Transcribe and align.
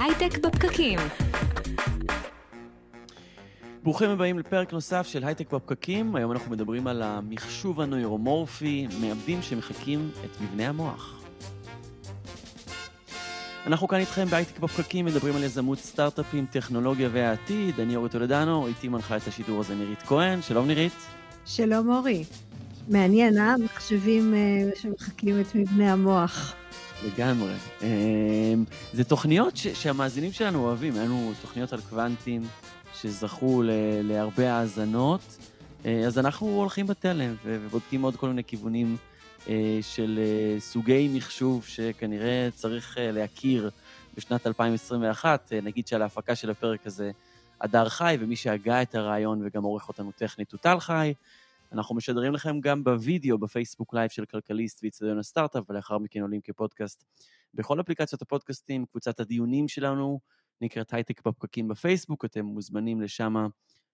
הייטק 0.00 0.38
בפקקים. 0.38 0.98
ברוכים 3.82 4.10
הבאים 4.10 4.38
לפרק 4.38 4.72
נוסף 4.72 5.06
של 5.06 5.24
הייטק 5.24 5.52
בפקקים. 5.52 6.16
היום 6.16 6.32
אנחנו 6.32 6.50
מדברים 6.50 6.86
על 6.86 7.02
המחשוב 7.02 7.80
הנוירומורפי, 7.80 8.86
מעבדים 9.00 9.42
שמחקים 9.42 10.10
את 10.24 10.40
מבנה 10.40 10.68
המוח. 10.68 11.22
אנחנו 13.66 13.88
כאן 13.88 13.98
איתכם 13.98 14.24
בהייטק 14.24 14.58
בפקקים, 14.58 15.04
מדברים 15.04 15.36
על 15.36 15.44
יזמות 15.44 15.78
סטארט-אפים, 15.78 16.46
טכנולוגיה 16.50 17.08
והעתיד. 17.12 17.80
אני 17.80 17.96
אורי 17.96 18.08
טולדנו, 18.08 18.66
איתי 18.66 18.88
מנחה 18.88 19.16
את 19.16 19.26
השידור 19.26 19.60
הזה 19.60 19.74
נירית 19.74 20.02
כהן. 20.02 20.42
שלום 20.42 20.66
נירית. 20.66 21.06
שלום 21.46 21.88
אורי. 21.88 22.24
מעניין, 22.88 23.38
אה? 23.38 23.54
מחשבים 23.64 24.34
uh, 24.34 24.78
שמחקים 24.78 25.40
את 25.40 25.54
מבנה 25.54 25.92
המוח. 25.92 26.54
לגמרי. 27.04 27.52
אמ, 27.82 28.64
זה 28.92 29.04
תוכניות 29.04 29.56
ש- 29.56 29.66
שהמאזינים 29.66 30.32
שלנו 30.32 30.64
אוהבים, 30.64 30.94
היה 30.94 31.04
לנו 31.04 31.32
תוכניות 31.40 31.72
על 31.72 31.80
קוונטים 31.80 32.42
שזכו 33.00 33.62
ל- 33.62 33.70
להרבה 34.02 34.52
האזנות, 34.52 35.20
אה, 35.86 36.00
אז 36.06 36.18
אנחנו 36.18 36.46
הולכים 36.46 36.86
בתלם 36.86 37.34
ובודקים 37.44 38.02
עוד 38.02 38.16
כל 38.16 38.28
מיני 38.28 38.44
כיוונים 38.44 38.96
אה, 39.48 39.78
של 39.82 40.18
אה, 40.22 40.60
סוגי 40.60 41.08
מחשוב 41.14 41.64
שכנראה 41.66 42.48
צריך 42.54 42.98
להכיר 43.00 43.70
בשנת 44.16 44.46
2021. 44.46 45.52
נגיד 45.62 45.86
שעל 45.86 46.02
ההפקה 46.02 46.34
של 46.34 46.50
הפרק 46.50 46.86
הזה 46.86 47.10
הדר 47.60 47.88
חי, 47.88 48.16
ומי 48.20 48.36
שהגה 48.36 48.82
את 48.82 48.94
הרעיון 48.94 49.42
וגם 49.46 49.62
עורך 49.62 49.88
אותנו 49.88 50.12
טכנית 50.16 50.52
הוא 50.52 50.58
טל 50.58 50.80
חי. 50.80 51.14
אנחנו 51.76 51.94
משדרים 51.94 52.32
לכם 52.32 52.60
גם 52.60 52.84
בווידאו 52.84 53.38
בפייסבוק 53.38 53.94
live 53.94 54.10
של 54.10 54.24
כלכליסט 54.24 54.82
ואיצטדיון 54.82 55.18
הסטארט-אפ, 55.18 55.70
ולאחר 55.70 55.98
מכן 55.98 56.20
עולים 56.20 56.40
כפודקאסט 56.40 57.04
בכל 57.54 57.80
אפליקציות 57.80 58.22
הפודקאסטים. 58.22 58.86
קבוצת 58.86 59.20
הדיונים 59.20 59.68
שלנו 59.68 60.20
נקראת 60.60 60.94
הייטק 60.94 61.26
בפקקים 61.26 61.68
בפייסבוק, 61.68 62.24
אתם 62.24 62.44
מוזמנים 62.44 63.00
לשם 63.00 63.34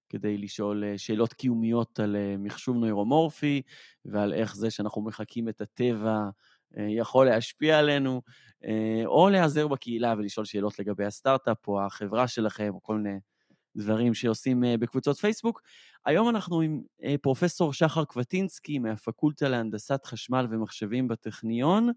כדי 0.09 0.39
לשאול 0.39 0.85
אה, 0.85 0.99
שאלות 0.99 1.33
קיומיות 1.33 2.01
על 2.01 2.17
אה, 2.17 2.35
מחשוב 2.39 2.77
נוירומורפי 2.77 3.63
ועל 4.05 4.33
איך 4.33 4.57
זה 4.57 4.71
שאנחנו 4.71 5.03
מחקים 5.03 5.49
את 5.49 5.61
הטבע 5.61 6.19
אה, 6.77 6.87
יכול 6.89 7.27
להשפיע 7.27 7.79
עלינו, 7.79 8.23
או 9.07 9.29
להיעזר 9.29 9.69
בקהילה 9.69 10.15
ולשאול 10.19 10.47
שאלות 10.47 10.79
לגבי 10.79 11.05
הסטארט-אפ 11.05 11.69
או 11.69 11.83
החברה 11.83 12.29
שלכם, 12.29 12.71
או 12.75 12.83
כל 12.83 12.97
מיני 12.97 13.19
דברים 13.77 14.15
שעושים 14.15 14.65
בקבוצות 14.81 15.17
פייסבוק. 15.17 15.63
היום 16.07 16.29
אנחנו 16.29 16.61
עם 16.61 16.83
אה, 17.05 17.15
פרופסור 17.23 17.73
שחר 17.73 18.05
קווטינסקי 18.05 18.79
מהפקולטה 18.79 19.49
להנדסת 19.49 20.07
חשמל 20.07 20.47
ומחשבים 20.51 21.09
בטכניון, 21.09 21.91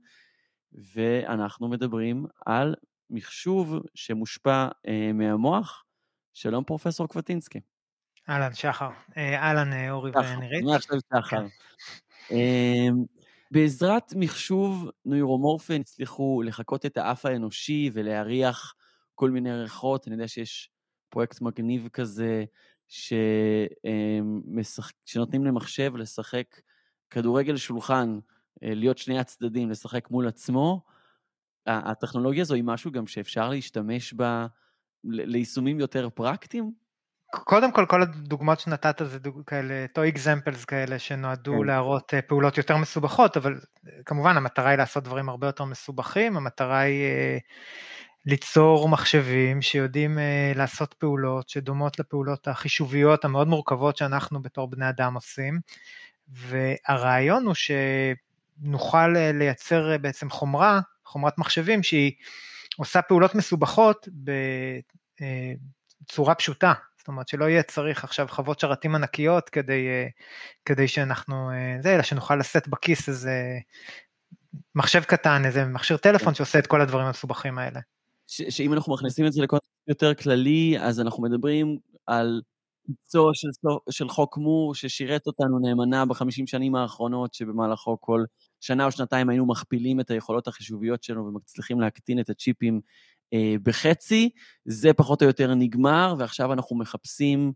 ואנחנו 0.74 1.68
מדברים 1.68 2.26
על 2.46 2.76
מחשוב 3.10 3.76
שמושפע 3.96 4.68
אה, 4.88 5.12
מהמוח. 5.14 5.84
שלום 6.34 6.64
פרופסור 6.64 7.08
קווטינסקי. 7.08 7.60
אהלן, 8.30 8.54
שחר. 8.54 8.90
אה, 9.18 9.36
אהלן, 9.36 9.90
אורי 9.90 10.12
ונירית. 10.12 10.64
אני 10.64 10.76
עכשיו 10.76 10.98
שחר. 11.14 11.38
כן. 11.38 11.46
אמ, 12.32 13.04
בעזרת 13.52 14.14
מחשוב 14.16 14.90
נוירומורפן 15.06 15.82
הצליחו 15.82 16.42
לחקות 16.46 16.86
את 16.86 16.98
האף 16.98 17.26
האנושי 17.26 17.90
ולהריח 17.94 18.76
כל 19.16 19.32
מיני 19.32 19.54
ריחות. 19.54 20.08
אני 20.08 20.16
יודע 20.16 20.28
שיש 20.28 20.70
פרויקט 21.16 21.42
מגניב 21.42 21.88
כזה 21.94 22.46
שמשחק, 23.88 24.94
שנותנים 25.06 25.46
למחשב 25.46 25.96
לשחק 25.96 26.46
כדורגל 27.10 27.58
שולחן, 27.58 28.20
אה, 28.64 28.74
להיות 28.74 28.98
שני 28.98 29.20
הצדדים, 29.20 29.70
לשחק 29.70 30.12
מול 30.12 30.28
עצמו, 30.28 30.82
הטכנולוגיה 31.66 32.42
הזו 32.42 32.56
היא 32.56 32.64
משהו 32.64 32.92
גם 32.92 33.08
שאפשר 33.08 33.50
להשתמש 33.50 34.14
בה 34.14 34.48
ליישומים 35.04 35.80
יותר 35.80 36.10
פרקטיים? 36.10 36.72
קודם 37.32 37.72
כל, 37.72 37.86
כל 37.86 38.02
הדוגמאות 38.02 38.60
שנתת 38.60 39.02
זה 39.06 39.20
דוג... 39.20 39.42
כאלה, 39.46 39.86
טוי 39.94 40.10
אקזמפלס 40.10 40.66
כאלה 40.66 41.00
שנועדו 41.00 41.56
כן. 41.60 41.68
להראות 41.68 42.14
אה, 42.14 42.22
פעולות 42.22 42.58
יותר 42.58 42.78
מסובכות, 42.78 43.38
אבל 43.38 43.54
אה, 43.88 43.92
כמובן 44.06 44.38
המטרה 44.38 44.70
היא 44.70 44.78
לעשות 44.78 45.04
דברים 45.04 45.30
הרבה 45.30 45.48
יותר 45.48 45.64
מסובכים, 45.64 46.38
המטרה 46.38 46.80
היא 46.80 47.06
ליצור 48.26 48.90
מחשבים 48.90 49.62
שיודעים 49.62 50.18
uh, 50.18 50.58
לעשות 50.58 50.94
פעולות 50.94 51.50
שדומות 51.50 52.00
לפעולות 52.00 52.48
החישוביות 52.48 53.26
המאוד 53.26 53.48
מורכבות 53.48 53.98
שאנחנו 53.98 54.42
בתור 54.42 54.70
בני 54.70 54.90
אדם 54.90 55.14
עושים, 55.14 55.60
והרעיון 56.28 57.46
הוא 57.46 57.54
שנוכל 57.54 59.16
uh, 59.16 59.34
לייצר 59.34 59.96
uh, 59.96 59.98
בעצם 59.98 60.30
חומרה, 60.30 60.80
חומרת 61.06 61.38
מחשבים 61.38 61.84
שהיא 61.84 62.12
עושה 62.78 63.02
פעולות 63.02 63.36
מסובכות 63.36 64.08
בצורה 66.02 66.36
פשוטה, 66.36 66.74
זאת 66.98 67.08
אומרת 67.08 67.28
שלא 67.28 67.46
יהיה 67.46 67.64
צריך 67.64 68.04
עכשיו 68.04 68.28
חוות 68.30 68.60
שרתים 68.60 68.96
ענקיות 68.96 69.50
כדי, 69.50 69.88
כדי 70.66 70.88
שאנחנו, 70.88 71.52
זה, 71.82 71.96
אלא 71.96 72.04
שנוכל 72.04 72.36
לשאת 72.36 72.68
בכיס 72.68 73.10
איזה 73.10 73.58
מחשב 74.76 75.04
קטן, 75.04 75.46
איזה 75.46 75.66
מכשיר 75.66 75.98
טלפון 75.98 76.28
כן. 76.28 76.34
שעושה 76.34 76.60
את 76.60 76.68
כל 76.68 76.82
הדברים 76.82 77.06
המסובכים 77.06 77.58
האלה. 77.58 77.80
שאם 78.28 78.74
אנחנו 78.74 78.94
מכניסים 78.94 79.26
את 79.26 79.34
זה 79.34 79.42
לקונטקסט 79.42 79.88
יותר 79.88 80.14
כללי, 80.14 80.80
אז 80.80 81.00
אנחנו 81.00 81.24
מדברים 81.24 81.78
על 82.06 82.42
ביצוע 82.88 83.32
של, 83.34 83.48
של 83.90 84.10
חוק 84.10 84.38
מור 84.38 84.76
ששירת 84.76 85.28
אותנו 85.28 85.60
נאמנה 85.60 86.06
בחמישים 86.06 86.48
שנים 86.48 86.76
האחרונות, 86.76 87.34
שבמהלכו 87.34 87.98
כל 88.02 88.24
שנה 88.62 88.86
או 88.86 88.92
שנתיים 88.92 89.30
היינו 89.30 89.46
מכפילים 89.48 90.00
את 90.00 90.12
היכולות 90.12 90.48
החישוביות 90.48 91.04
שלנו 91.04 91.26
ומצליחים 91.26 91.82
להקטין 91.82 92.20
את 92.20 92.30
הצ'יפים 92.30 92.82
אה, 93.34 93.56
בחצי. 93.64 94.30
זה 94.66 94.94
פחות 94.94 95.22
או 95.22 95.28
יותר 95.28 95.56
נגמר, 95.56 96.16
ועכשיו 96.20 96.54
אנחנו 96.54 96.78
מחפשים 96.78 97.54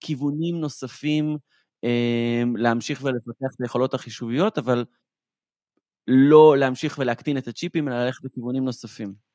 כיוונים 0.00 0.60
נוספים 0.60 1.36
אה, 1.84 2.42
להמשיך 2.56 3.02
ולפתח 3.04 3.54
את 3.54 3.60
היכולות 3.60 3.94
החישוביות, 3.94 4.58
אבל 4.58 4.84
לא 6.08 6.56
להמשיך 6.58 6.98
ולהקטין 6.98 7.38
את 7.38 7.48
הצ'יפים, 7.48 7.88
אלא 7.88 8.04
ללכת 8.04 8.24
בכיוונים 8.24 8.64
נוספים. 8.64 9.31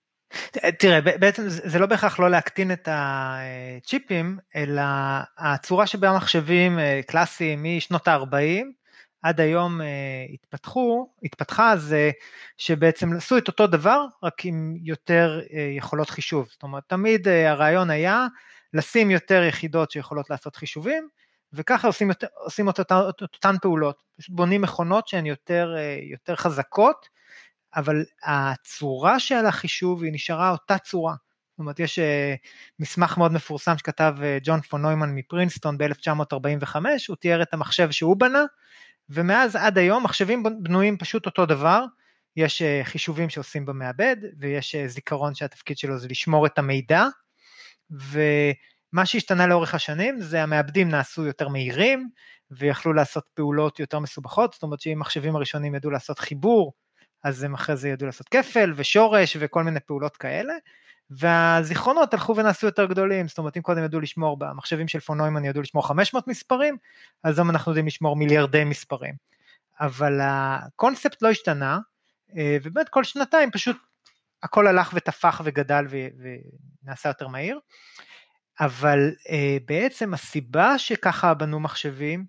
תראה, 0.79 1.01
בעצם 1.01 1.43
זה 1.47 1.79
לא 1.79 1.85
בהכרח 1.85 2.19
לא 2.19 2.29
להקטין 2.29 2.71
את 2.71 2.87
הצ'יפים, 2.91 4.37
אלא 4.55 4.81
הצורה 5.37 5.87
שבה 5.87 6.09
המחשבים 6.09 6.79
אה, 6.79 7.01
קלאסיים 7.07 7.63
משנות 7.63 8.07
ה-40 8.07 8.65
עד 9.21 9.41
היום 9.41 9.81
אה, 9.81 9.87
התפתחו, 10.33 11.09
התפתחה 11.23 11.77
זה 11.77 12.11
שבעצם 12.57 13.13
עשו 13.13 13.37
את 13.37 13.47
אותו 13.47 13.67
דבר, 13.67 14.05
רק 14.23 14.45
עם 14.45 14.75
יותר 14.83 15.41
אה, 15.53 15.73
יכולות 15.77 16.09
חישוב. 16.09 16.47
זאת 16.51 16.63
אומרת, 16.63 16.83
תמיד 16.87 17.27
הרעיון 17.27 17.89
היה 17.89 18.27
לשים 18.73 19.11
יותר 19.11 19.43
יחידות 19.43 19.91
שיכולות 19.91 20.29
לעשות 20.29 20.55
חישובים, 20.55 21.07
וככה 21.53 21.87
עושים, 21.87 22.11
עושים 22.43 22.69
את 22.69 22.79
אותן 23.21 23.55
פעולות. 23.61 24.03
פשוט 24.17 24.35
בונים 24.35 24.61
מכונות 24.61 25.07
שהן 25.07 25.25
יותר, 25.25 25.75
יותר 26.11 26.35
חזקות, 26.35 27.07
אבל 27.77 28.03
הצורה 28.23 29.19
של 29.19 29.45
החישוב 29.45 30.03
היא 30.03 30.13
נשארה 30.13 30.51
אותה 30.51 30.77
צורה. 30.77 31.15
זאת 31.51 31.59
אומרת, 31.59 31.79
יש 31.79 31.99
אה, 31.99 32.35
מסמך 32.79 33.17
מאוד 33.17 33.31
מפורסם 33.31 33.77
שכתב 33.77 34.15
אה, 34.23 34.37
ג'ון 34.43 34.61
פון 34.61 34.81
נוימן 34.81 35.15
מפרינסטון 35.15 35.77
ב-1945, 35.77 36.75
הוא 37.07 37.15
תיאר 37.15 37.41
את 37.41 37.53
המחשב 37.53 37.91
שהוא 37.91 38.17
בנה, 38.17 38.43
ומאז 39.09 39.55
עד 39.55 39.77
היום 39.77 40.03
מחשבים 40.03 40.43
בנויים 40.61 40.97
פשוט 40.97 41.25
אותו 41.25 41.45
דבר, 41.45 41.85
יש 42.35 42.61
אה, 42.61 42.81
חישובים 42.83 43.29
שעושים 43.29 43.65
במעבד, 43.65 44.15
ויש 44.39 44.75
זיכרון 44.75 45.35
שהתפקיד 45.35 45.77
שלו 45.77 45.97
זה 45.97 46.07
לשמור 46.07 46.45
את 46.45 46.57
המידע, 46.57 47.05
ומה 47.91 49.05
שהשתנה 49.05 49.47
לאורך 49.47 49.73
השנים 49.73 50.21
זה 50.21 50.43
המעבדים 50.43 50.89
נעשו 50.89 51.25
יותר 51.25 51.47
מהירים, 51.47 52.09
ויכלו 52.51 52.93
לעשות 52.93 53.23
פעולות 53.33 53.79
יותר 53.79 53.99
מסובכות, 53.99 54.53
זאת 54.53 54.63
אומרת 54.63 54.81
שאם 54.81 54.99
מחשבים 54.99 55.35
הראשונים 55.35 55.75
ידעו 55.75 55.91
לעשות 55.91 56.19
חיבור, 56.19 56.73
אז 57.23 57.43
הם 57.43 57.53
אחרי 57.53 57.75
זה 57.75 57.89
ידעו 57.89 58.05
לעשות 58.05 58.29
כפל 58.29 58.73
ושורש 58.75 59.37
וכל 59.39 59.63
מיני 59.63 59.79
פעולות 59.79 60.17
כאלה, 60.17 60.53
והזיכרונות 61.09 62.13
הלכו 62.13 62.35
ונעשו 62.35 62.65
יותר 62.65 62.85
גדולים, 62.85 63.27
זאת 63.27 63.37
אומרת 63.37 63.57
אם 63.57 63.61
קודם 63.61 63.83
ידעו 63.83 63.99
לשמור, 63.99 64.37
במחשבים 64.37 64.87
של 64.87 64.99
פון 64.99 65.17
נוימן 65.17 65.45
ידעו 65.45 65.61
לשמור 65.61 65.87
500 65.87 66.27
מספרים, 66.27 66.77
אז 67.23 67.39
היום 67.39 67.49
אנחנו 67.49 67.71
יודעים 67.71 67.87
לשמור 67.87 68.15
מיליארדי 68.15 68.63
מספרים. 68.63 69.13
אבל 69.79 70.19
הקונספט 70.21 71.21
לא 71.21 71.29
השתנה, 71.29 71.79
אה, 72.37 72.57
ובאמת 72.63 72.89
כל 72.89 73.03
שנתיים 73.03 73.51
פשוט 73.51 73.77
הכל 74.43 74.67
הלך 74.67 74.91
ותפח 74.93 75.41
וגדל 75.43 75.85
ונעשה 76.83 77.09
יותר 77.09 77.27
מהיר, 77.27 77.59
אבל 78.59 79.11
אה, 79.29 79.57
בעצם 79.65 80.13
הסיבה 80.13 80.79
שככה 80.79 81.33
בנו 81.33 81.59
מחשבים 81.59 82.25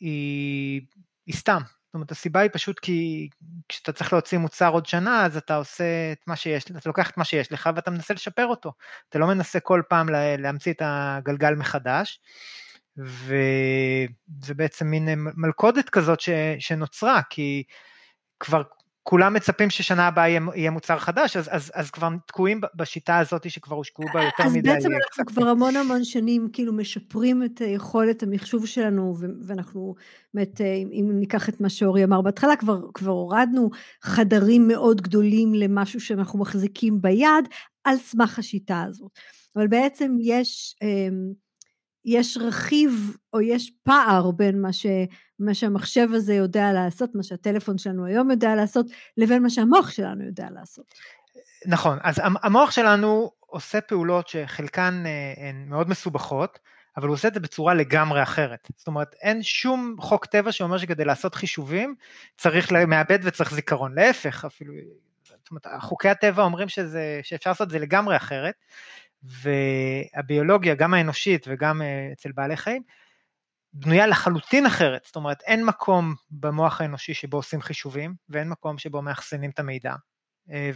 היא, 0.00 0.82
היא 1.26 1.34
סתם, 1.34 1.60
זאת 1.88 1.94
אומרת 1.94 2.10
הסיבה 2.10 2.40
היא 2.40 2.50
פשוט 2.52 2.78
כי 2.78 3.28
כשאתה 3.68 3.92
צריך 3.92 4.12
להוציא 4.12 4.38
מוצר 4.38 4.68
עוד 4.68 4.86
שנה 4.86 5.24
אז 5.24 5.36
אתה 5.36 5.56
עושה 5.56 6.12
את 6.12 6.18
מה 6.26 6.36
שיש, 6.36 6.64
אתה 6.64 6.88
לוקח 6.88 7.10
את 7.10 7.16
מה 7.16 7.24
שיש 7.24 7.52
לך 7.52 7.70
ואתה 7.76 7.90
מנסה 7.90 8.14
לשפר 8.14 8.46
אותו, 8.46 8.72
אתה 9.08 9.18
לא 9.18 9.26
מנסה 9.26 9.60
כל 9.60 9.82
פעם 9.88 10.08
להמציא 10.38 10.72
את 10.72 10.82
הגלגל 10.84 11.54
מחדש. 11.54 12.20
וזה 12.96 14.54
בעצם 14.56 14.86
מין 14.86 15.08
מלכודת 15.34 15.90
כזאת 15.90 16.20
ש, 16.20 16.28
שנוצרה 16.58 17.20
כי 17.30 17.62
כבר 18.40 18.62
כולם 19.08 19.34
מצפים 19.34 19.70
ששנה 19.70 20.06
הבאה 20.06 20.28
יהיה, 20.28 20.40
יהיה 20.54 20.70
מוצר 20.70 20.98
חדש, 20.98 21.36
אז, 21.36 21.48
אז, 21.52 21.70
אז 21.74 21.90
כבר 21.90 22.08
תקועים 22.26 22.60
בשיטה 22.74 23.18
הזאת 23.18 23.50
שכבר 23.50 23.76
הושקעו 23.76 24.04
בה 24.14 24.22
יותר 24.22 24.42
אז 24.44 24.56
מדי. 24.56 24.70
אז 24.70 24.76
בעצם 24.76 24.88
אנחנו 24.92 25.26
כבר 25.26 25.48
המון 25.48 25.76
המון 25.76 26.04
שנים 26.04 26.48
כאילו 26.52 26.72
משפרים 26.72 27.44
את 27.44 27.60
יכולת 27.60 28.22
המחשוב 28.22 28.66
שלנו, 28.66 29.16
ואנחנו, 29.46 29.94
באמת, 30.34 30.60
אם 30.92 31.10
ניקח 31.12 31.48
את 31.48 31.60
מה 31.60 31.68
שאורי 31.68 32.04
אמר 32.04 32.20
בהתחלה, 32.20 32.56
כבר, 32.56 32.80
כבר 32.94 33.10
הורדנו 33.10 33.70
חדרים 34.02 34.68
מאוד 34.68 35.00
גדולים 35.00 35.54
למשהו 35.54 36.00
שאנחנו 36.00 36.38
מחזיקים 36.38 37.02
ביד, 37.02 37.48
על 37.84 37.96
סמך 37.96 38.38
השיטה 38.38 38.82
הזאת. 38.82 39.10
אבל 39.56 39.66
בעצם 39.66 40.16
יש, 40.20 40.76
אמ, 40.82 41.32
יש 42.04 42.38
רכיב 42.40 43.16
או 43.32 43.40
יש 43.40 43.72
פער 43.82 44.30
בין 44.30 44.62
מה, 44.62 44.72
ש, 44.72 44.86
מה 45.38 45.54
שהמחשב 45.54 46.08
הזה 46.12 46.34
יודע 46.34 46.72
לעשות, 46.72 47.14
מה 47.14 47.22
שהטלפון 47.22 47.78
שלנו 47.78 48.06
היום 48.06 48.30
יודע 48.30 48.54
לעשות, 48.54 48.86
לבין 49.16 49.42
מה 49.42 49.50
שהמוח 49.50 49.90
שלנו 49.90 50.24
יודע 50.24 50.46
לעשות. 50.50 50.94
נכון, 51.66 51.98
אז 52.02 52.20
המוח 52.42 52.70
שלנו 52.70 53.30
עושה 53.40 53.80
פעולות 53.80 54.28
שחלקן 54.28 55.02
אה, 55.06 55.48
הן 55.48 55.68
מאוד 55.68 55.88
מסובכות, 55.88 56.58
אבל 56.96 57.06
הוא 57.06 57.14
עושה 57.14 57.28
את 57.28 57.34
זה 57.34 57.40
בצורה 57.40 57.74
לגמרי 57.74 58.22
אחרת. 58.22 58.68
זאת 58.76 58.86
אומרת, 58.86 59.14
אין 59.22 59.42
שום 59.42 59.96
חוק 60.00 60.26
טבע 60.26 60.52
שאומר 60.52 60.78
שכדי 60.78 61.04
לעשות 61.04 61.34
חישובים 61.34 61.94
צריך 62.36 62.72
מעבד 62.72 63.18
וצריך 63.22 63.54
זיכרון. 63.54 63.94
להפך, 63.94 64.44
אפילו, 64.44 64.72
זאת 65.28 65.50
אומרת, 65.50 65.66
חוקי 65.80 66.08
הטבע 66.08 66.42
אומרים 66.42 66.68
שזה, 66.68 67.20
שאפשר 67.22 67.50
לעשות 67.50 67.66
את 67.66 67.72
זה 67.72 67.78
לגמרי 67.78 68.16
אחרת. 68.16 68.54
והביולוגיה, 69.22 70.74
גם 70.74 70.94
האנושית 70.94 71.46
וגם 71.48 71.82
אה, 71.82 72.08
אצל 72.12 72.32
בעלי 72.32 72.56
חיים, 72.56 72.82
בנויה 73.72 74.06
לחלוטין 74.06 74.66
אחרת, 74.66 75.04
זאת 75.04 75.16
אומרת 75.16 75.42
אין 75.42 75.64
מקום 75.64 76.14
במוח 76.30 76.80
האנושי 76.80 77.14
שבו 77.14 77.36
עושים 77.36 77.60
חישובים 77.60 78.14
ואין 78.28 78.48
מקום 78.48 78.78
שבו 78.78 79.02
מאחסנים 79.02 79.50
את 79.50 79.58
המידע. 79.58 79.94
אה, 80.52 80.70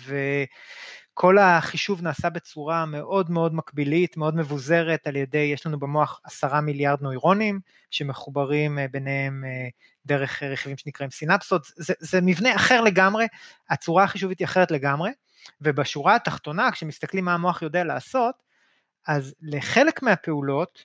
וכל 1.12 1.38
החישוב 1.38 2.02
נעשה 2.02 2.30
בצורה 2.30 2.86
מאוד 2.86 3.30
מאוד 3.30 3.54
מקבילית, 3.54 4.16
מאוד 4.16 4.36
מבוזרת 4.36 5.06
על 5.06 5.16
ידי, 5.16 5.38
יש 5.54 5.66
לנו 5.66 5.78
במוח 5.78 6.20
עשרה 6.24 6.60
מיליארד 6.60 7.02
נוירונים 7.02 7.60
שמחוברים 7.90 8.78
אה, 8.78 8.86
ביניהם 8.90 9.44
דרך 10.06 10.42
רכיבים 10.42 10.76
שנקראים 10.76 11.10
סינפסות, 11.10 11.66
זה, 11.76 11.94
זה 11.98 12.20
מבנה 12.20 12.56
אחר 12.56 12.80
לגמרי, 12.80 13.26
הצורה 13.70 14.04
החישובית 14.04 14.38
היא 14.38 14.44
אחרת 14.44 14.70
לגמרי, 14.70 15.10
ובשורה 15.60 16.14
התחתונה, 16.14 16.72
כשמסתכלים 16.72 17.25
מה 17.25 17.34
המוח 17.34 17.62
יודע 17.62 17.84
לעשות, 17.84 18.34
אז 19.06 19.34
לחלק 19.42 20.02
מהפעולות, 20.02 20.84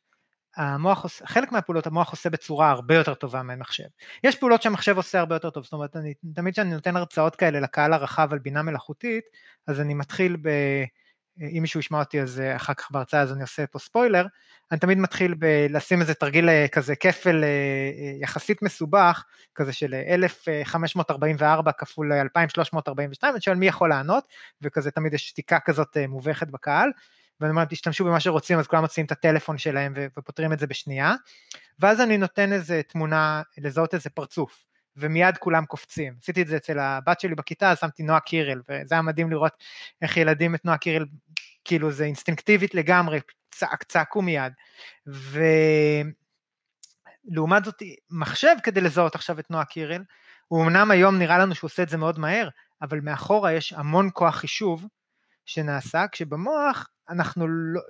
המוח, 0.58 1.06
חלק 1.26 1.52
מהפעולות 1.52 1.88
המוח 1.88 2.12
עושה 2.12 2.30
בצורה 2.30 2.72
הרבה 2.72 2.96
יותר 2.96 3.14
טובה 3.14 3.44
מהמחשב. 3.44 3.88
יש 4.24 4.36
פעולות 4.36 4.62
שהמחשב 4.62 4.98
עושה 4.98 5.20
הרבה 5.20 5.36
יותר 5.36 5.50
טוב, 5.50 5.64
זאת 5.64 5.74
אומרת, 5.74 5.96
אני, 5.96 6.14
תמיד 6.36 6.54
כשאני 6.54 6.74
נותן 6.74 6.96
הרצאות 6.96 7.36
כאלה 7.36 7.60
לקהל 7.60 7.94
הרחב 7.94 8.34
על 8.34 8.40
בינה 8.40 8.62
מלאכותית, 8.62 9.24
אז 9.68 9.82
אני 9.82 9.94
מתחיל 9.94 10.38
ב... 10.42 10.50
אם 11.42 11.62
מישהו 11.62 11.80
ישמע 11.80 12.00
אותי 12.00 12.22
אז 12.22 12.40
אה, 12.40 12.56
אחר 12.56 12.74
כך 12.74 12.92
בהרצאה 12.92 13.22
אז 13.22 13.34
אני 13.34 13.42
עושה 13.42 13.68
פה 13.68 13.80
ספוילר, 13.80 14.26
אני 14.72 14.80
תמיד 14.80 14.98
מתחיל 14.98 15.34
בלשים 15.34 16.02
איזה 16.02 16.14
תרגיל 16.14 16.50
אה, 16.50 16.68
כזה 16.68 16.96
כפל 16.96 17.44
אה, 17.44 17.50
יחסית 18.22 18.62
מסובך, 18.62 19.24
כזה 19.56 19.74
של 19.74 19.94
1544 19.94 21.72
כפול 21.72 22.14
2342, 22.14 23.34
אני 23.34 23.42
שואל 23.42 23.56
מי 23.56 23.68
יכול 23.68 23.90
לענות, 23.90 24.28
וכזה 24.62 24.92
תמיד 24.92 25.14
יש 25.14 25.28
שתיקה 25.28 25.60
כזאת 25.60 25.98
מובכת 26.08 26.48
בקהל, 26.48 26.90
ואני 27.42 27.52
אומר 27.52 27.66
תשתמשו 27.66 28.06
במה 28.06 28.20
שרוצים 28.20 28.60
אז 28.60 28.68
כולם 28.68 28.82
מוציאים 28.82 29.06
את 29.06 29.12
הטלפון 29.12 29.58
שלהם 29.58 29.94
ופותרים 29.96 30.54
את 30.54 30.60
זה 30.60 30.68
בשנייה, 30.68 31.14
ואז 31.80 32.02
אני 32.02 32.18
נותן 32.18 32.54
איזה 32.54 32.82
תמונה, 32.88 33.42
לזהות 33.58 33.94
איזה 33.94 34.10
פרצוף. 34.10 34.68
ומיד 34.98 35.38
כולם 35.38 35.66
קופצים. 35.66 36.14
עשיתי 36.22 36.42
את 36.42 36.48
זה 36.48 36.58
אצל 36.58 36.80
הבת 36.80 37.20
שלי 37.20 37.36
בכיתה, 37.36 37.72
אז 37.72 37.80
שמתי 37.80 38.04
נועה 38.04 38.20
קירל, 38.20 38.62
וזה 38.70 38.96
היה 38.96 39.02
מדהים 39.02 39.32
לראות 39.32 39.54
איך 40.02 40.18
ילדים 40.18 40.56
את 40.56 40.66
נועה 40.66 40.78
קירל, 40.78 41.06
כאילו 41.66 41.92
זה 41.92 42.04
אינסטינקטיבית 42.04 42.76
לגמרי, 42.76 43.20
צעק, 43.52 43.84
צעקו 43.84 44.22
מיד. 44.22 44.54
ולעומת 47.26 47.66
זאת, 47.66 47.84
מחשב 48.12 48.56
כדי 48.64 48.82
לזהות 48.82 49.16
עכשיו 49.16 49.40
את 49.40 49.52
נועה 49.52 49.66
קירל, 49.66 50.04
הוא 50.48 50.64
אמנם 50.64 50.92
היום 50.92 51.20
נראה 51.20 51.38
לנו 51.38 51.56
שהוא 51.56 51.68
עושה 51.68 51.84
את 51.84 51.90
זה 51.90 51.98
מאוד 51.98 52.20
מהר, 52.20 52.50
אבל 52.82 53.00
מאחורה 53.00 53.54
יש 53.54 53.74
המון 53.74 54.10
כוח 54.14 54.36
חישוב 54.36 54.86
שנעשה, 55.46 56.06
כשבמוח 56.12 56.90
אנחנו 57.10 57.48
לא, 57.48 57.82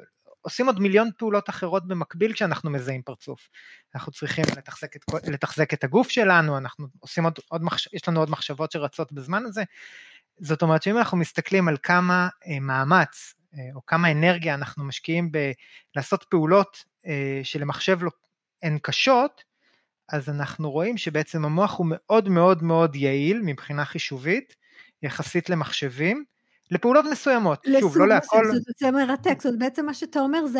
עושים 0.41 0.65
עוד 0.65 0.79
מיליון 0.79 1.09
פעולות 1.17 1.49
אחרות 1.49 1.87
במקביל 1.87 2.33
כשאנחנו 2.33 2.69
מזהים 2.69 3.01
פרצוף. 3.01 3.49
אנחנו 3.95 4.11
צריכים 4.11 4.45
לתחזק 4.57 4.95
את, 4.95 5.01
לתחזק 5.27 5.73
את 5.73 5.83
הגוף 5.83 6.09
שלנו, 6.09 6.57
אנחנו 6.57 6.87
עושים 6.99 7.23
עוד, 7.23 7.33
עוד 7.49 7.63
מחש, 7.63 7.89
יש 7.93 8.07
לנו 8.07 8.19
עוד 8.19 8.29
מחשבות 8.29 8.71
שרצות 8.71 9.11
בזמן 9.11 9.45
הזה. 9.45 9.63
זאת 10.39 10.61
אומרת 10.61 10.83
שאם 10.83 10.97
אנחנו 10.97 11.17
מסתכלים 11.17 11.67
על 11.67 11.77
כמה 11.83 12.29
אה, 12.47 12.59
מאמץ 12.59 13.33
אה, 13.53 13.59
או 13.75 13.85
כמה 13.85 14.11
אנרגיה 14.11 14.53
אנחנו 14.53 14.83
משקיעים 14.83 15.31
בלעשות 15.95 16.23
פעולות 16.29 16.83
אה, 17.07 17.39
שלמחשב 17.43 18.03
לא, 18.03 18.11
הן 18.63 18.77
קשות, 18.81 19.43
אז 20.09 20.29
אנחנו 20.29 20.71
רואים 20.71 20.97
שבעצם 20.97 21.45
המוח 21.45 21.77
הוא 21.77 21.87
מאוד 21.89 22.29
מאוד 22.29 22.63
מאוד 22.63 22.95
יעיל 22.95 23.41
מבחינה 23.43 23.85
חישובית 23.85 24.55
יחסית 25.03 25.49
למחשבים, 25.49 26.23
לפעולות 26.71 27.05
מסוימות, 27.11 27.67
שוב, 27.79 27.97
לא 27.97 28.07
להכל... 28.07 28.45
זה 28.79 28.91
מרתק, 28.91 29.41
זאת 29.41 29.57
בעצם 29.57 29.85
מה 29.85 29.93
שאתה 29.93 30.19
אומר 30.19 30.47
זה 30.47 30.59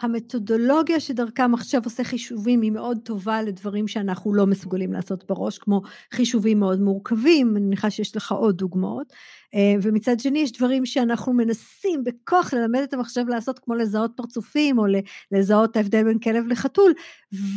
המתודולוגיה 0.00 1.00
שדרכה 1.00 1.48
מחשב 1.48 1.80
עושה 1.84 2.04
חישובים 2.04 2.60
היא 2.60 2.72
מאוד 2.72 2.98
טובה 3.04 3.42
לדברים 3.42 3.88
שאנחנו 3.88 4.34
לא 4.34 4.46
מסוגלים 4.46 4.92
לעשות 4.92 5.24
בראש, 5.28 5.58
כמו 5.58 5.82
חישובים 6.12 6.60
מאוד 6.60 6.80
מורכבים, 6.80 7.56
אני 7.56 7.66
מניחה 7.66 7.90
שיש 7.90 8.16
לך 8.16 8.32
עוד 8.32 8.56
דוגמאות, 8.56 9.12
אה, 9.54 9.74
ומצד 9.82 10.20
שני 10.20 10.38
יש 10.38 10.52
דברים 10.52 10.86
שאנחנו 10.86 11.32
מנסים 11.32 12.04
בכוח 12.04 12.54
ללמד 12.54 12.80
את 12.80 12.94
המחשב 12.94 13.28
לעשות, 13.28 13.58
כמו 13.58 13.74
לזהות 13.74 14.12
פרצופים, 14.16 14.78
או 14.78 14.84
לזהות 15.32 15.70
את 15.70 15.76
ההבדל 15.76 16.04
בין 16.04 16.18
כלב 16.18 16.46
לחתול, 16.46 16.92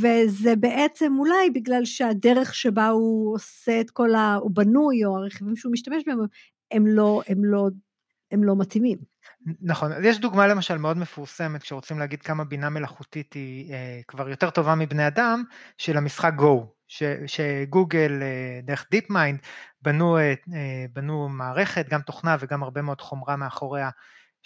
וזה 0.01 0.55
בעצם 0.55 1.15
אולי 1.19 1.49
בגלל 1.49 1.85
שהדרך 1.85 2.55
שבה 2.55 2.87
הוא 2.87 3.35
עושה 3.35 3.81
את 3.81 3.91
כל 3.91 4.15
ה... 4.15 4.35
הוא 4.35 4.51
בנוי, 4.53 5.05
או 5.05 5.17
הרכיבים 5.17 5.55
שהוא 5.55 5.71
משתמש 5.71 6.03
בהם, 6.07 6.19
הם 6.71 6.87
לא, 6.87 7.21
הם 7.27 7.45
לא 7.45 7.67
הם 8.31 8.43
לא 8.43 8.55
מתאימים. 8.55 8.97
נכון, 9.61 9.91
אז 9.91 10.03
יש 10.03 10.19
דוגמה 10.19 10.47
למשל 10.47 10.77
מאוד 10.77 10.97
מפורסמת 10.97 11.61
כשרוצים 11.63 11.99
להגיד 11.99 12.21
כמה 12.21 12.43
בינה 12.43 12.69
מלאכותית 12.69 13.33
היא 13.33 13.73
אה, 13.73 13.99
כבר 14.07 14.29
יותר 14.29 14.49
טובה 14.49 14.75
מבני 14.75 15.07
אדם, 15.07 15.43
של 15.77 15.97
המשחק 15.97 16.33
Go, 16.39 16.65
ש, 16.87 17.03
שגוגל 17.25 18.19
אה, 18.21 18.59
דרך 18.63 18.87
DeepMind 18.91 19.39
בנו, 19.81 20.17
אה, 20.17 20.33
בנו 20.93 21.29
מערכת, 21.29 21.89
גם 21.89 22.01
תוכנה 22.01 22.35
וגם 22.39 22.63
הרבה 22.63 22.81
מאוד 22.81 23.01
חומרה 23.01 23.35
מאחוריה, 23.35 23.89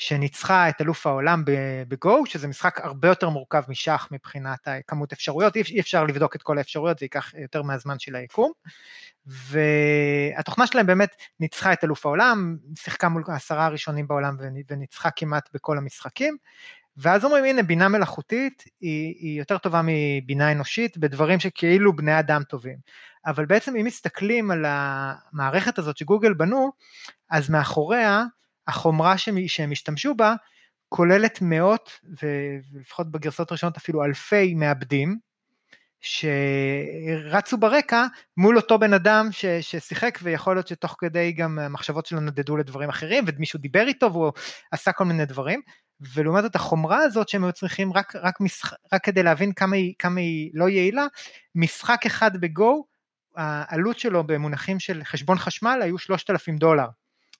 שניצחה 0.01 0.69
את 0.69 0.81
אלוף 0.81 1.07
העולם 1.07 1.43
ב 1.87 1.97
Go, 1.97 2.25
שזה 2.25 2.47
משחק 2.47 2.79
הרבה 2.83 3.07
יותר 3.07 3.29
מורכב 3.29 3.63
משח 3.67 4.07
מבחינת 4.11 4.67
כמות 4.87 5.11
אפשרויות, 5.13 5.55
אי 5.55 5.79
אפשר 5.79 6.03
לבדוק 6.03 6.35
את 6.35 6.41
כל 6.41 6.57
האפשרויות, 6.57 6.99
זה 6.99 7.05
ייקח 7.05 7.33
יותר 7.33 7.61
מהזמן 7.61 7.99
של 7.99 8.15
היקום. 8.15 8.51
והתוכנה 9.25 10.67
שלהם 10.67 10.85
באמת 10.85 11.15
ניצחה 11.39 11.73
את 11.73 11.83
אלוף 11.83 12.05
העולם, 12.05 12.57
שיחקה 12.77 13.09
מול 13.09 13.23
עשרה 13.27 13.65
הראשונים 13.65 14.07
בעולם 14.07 14.37
וניצחה 14.69 15.11
כמעט 15.11 15.49
בכל 15.53 15.77
המשחקים. 15.77 16.37
ואז 16.97 17.25
אומרים 17.25 17.45
הנה 17.45 17.63
בינה 17.63 17.87
מלאכותית 17.87 18.63
היא, 18.81 19.15
היא 19.19 19.39
יותר 19.39 19.57
טובה 19.57 19.81
מבינה 19.83 20.51
אנושית 20.51 20.97
בדברים 20.97 21.39
שכאילו 21.39 21.95
בני 21.95 22.19
אדם 22.19 22.43
טובים. 22.43 22.77
אבל 23.25 23.45
בעצם 23.45 23.75
אם 23.75 23.85
מסתכלים 23.85 24.51
על 24.51 24.65
המערכת 24.67 25.79
הזאת 25.79 25.97
שגוגל 25.97 26.33
בנו, 26.33 26.71
אז 27.29 27.49
מאחוריה 27.49 28.23
החומרה 28.67 29.17
שהם 29.17 29.71
השתמשו 29.71 30.15
בה 30.15 30.35
כוללת 30.89 31.39
מאות 31.41 31.99
ולפחות 32.21 33.11
בגרסאות 33.11 33.51
הראשונות 33.51 33.77
אפילו 33.77 34.03
אלפי 34.03 34.53
מעבדים 34.53 35.17
שרצו 36.01 37.57
ברקע 37.57 38.05
מול 38.37 38.57
אותו 38.57 38.79
בן 38.79 38.93
אדם 38.93 39.27
ש, 39.31 39.45
ששיחק 39.45 40.19
ויכול 40.23 40.55
להיות 40.55 40.67
שתוך 40.67 40.95
כדי 40.99 41.31
גם 41.31 41.59
המחשבות 41.59 42.05
שלו 42.05 42.19
נדדו 42.19 42.57
לדברים 42.57 42.89
אחרים 42.89 43.23
ומישהו 43.27 43.59
דיבר 43.59 43.87
איתו 43.87 44.13
והוא 44.13 44.31
עשה 44.71 44.91
כל 44.91 45.05
מיני 45.05 45.25
דברים 45.25 45.61
ולעומת 46.13 46.43
זאת 46.43 46.55
החומרה 46.55 46.97
הזאת 46.97 47.29
שהם 47.29 47.43
היו 47.43 47.53
צריכים 47.53 47.93
רק, 47.93 48.15
רק, 48.15 48.41
משח, 48.41 48.73
רק 48.93 49.03
כדי 49.03 49.23
להבין 49.23 49.53
כמה 49.53 49.75
היא, 49.75 49.93
כמה 49.99 50.19
היא 50.19 50.51
לא 50.53 50.69
יעילה, 50.69 51.05
משחק 51.55 52.05
אחד 52.05 52.37
בגו 52.37 52.85
העלות 53.35 53.99
שלו 53.99 54.23
במונחים 54.23 54.79
של 54.79 55.03
חשבון 55.03 55.37
חשמל 55.37 55.79
היו 55.81 55.97
3,000 55.97 56.57
דולר. 56.57 56.87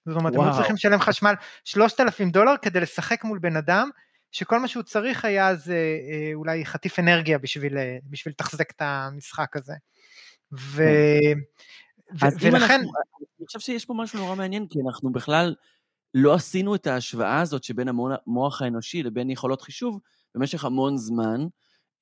זאת 0.05 0.17
אומרת, 0.17 0.34
הם 0.36 0.41
היו 0.41 0.53
צריכים 0.53 0.75
לשלם 0.75 1.00
חשמל 1.00 1.34
3,000 1.63 2.31
דולר 2.31 2.53
כדי 2.62 2.79
לשחק 2.79 3.24
מול 3.24 3.39
בן 3.39 3.58
אדם, 3.58 3.89
שכל 4.31 4.60
מה 4.60 4.67
שהוא 4.67 4.84
צריך 4.84 5.25
היה 5.25 5.55
זה 5.55 5.75
אה, 6.12 6.31
אולי 6.34 6.65
חטיף 6.65 7.00
אנרגיה 7.00 7.38
בשביל, 7.38 7.77
אה, 7.77 7.98
בשביל 8.03 8.31
לתחזק 8.31 8.72
את 8.72 8.81
המשחק 8.81 9.55
הזה. 9.58 9.74
ו... 10.53 10.84
ו... 12.13 12.25
ולכן... 12.41 12.53
אנחנו, 12.55 12.91
אני 13.39 13.46
חושב 13.46 13.60
שיש 13.60 13.86
פה 13.86 13.93
משהו 13.98 14.20
נורא 14.20 14.36
מעניין, 14.36 14.67
כי 14.70 14.79
אנחנו 14.88 15.12
בכלל 15.12 15.55
לא 16.13 16.34
עשינו 16.34 16.75
את 16.75 16.88
ההשוואה 16.88 17.41
הזאת 17.41 17.63
שבין 17.63 17.88
המוח 17.88 18.62
האנושי 18.62 19.03
לבין 19.03 19.29
יכולות 19.29 19.62
חישוב 19.62 20.00
במשך 20.36 20.65
המון 20.65 20.98
זמן, 20.98 21.46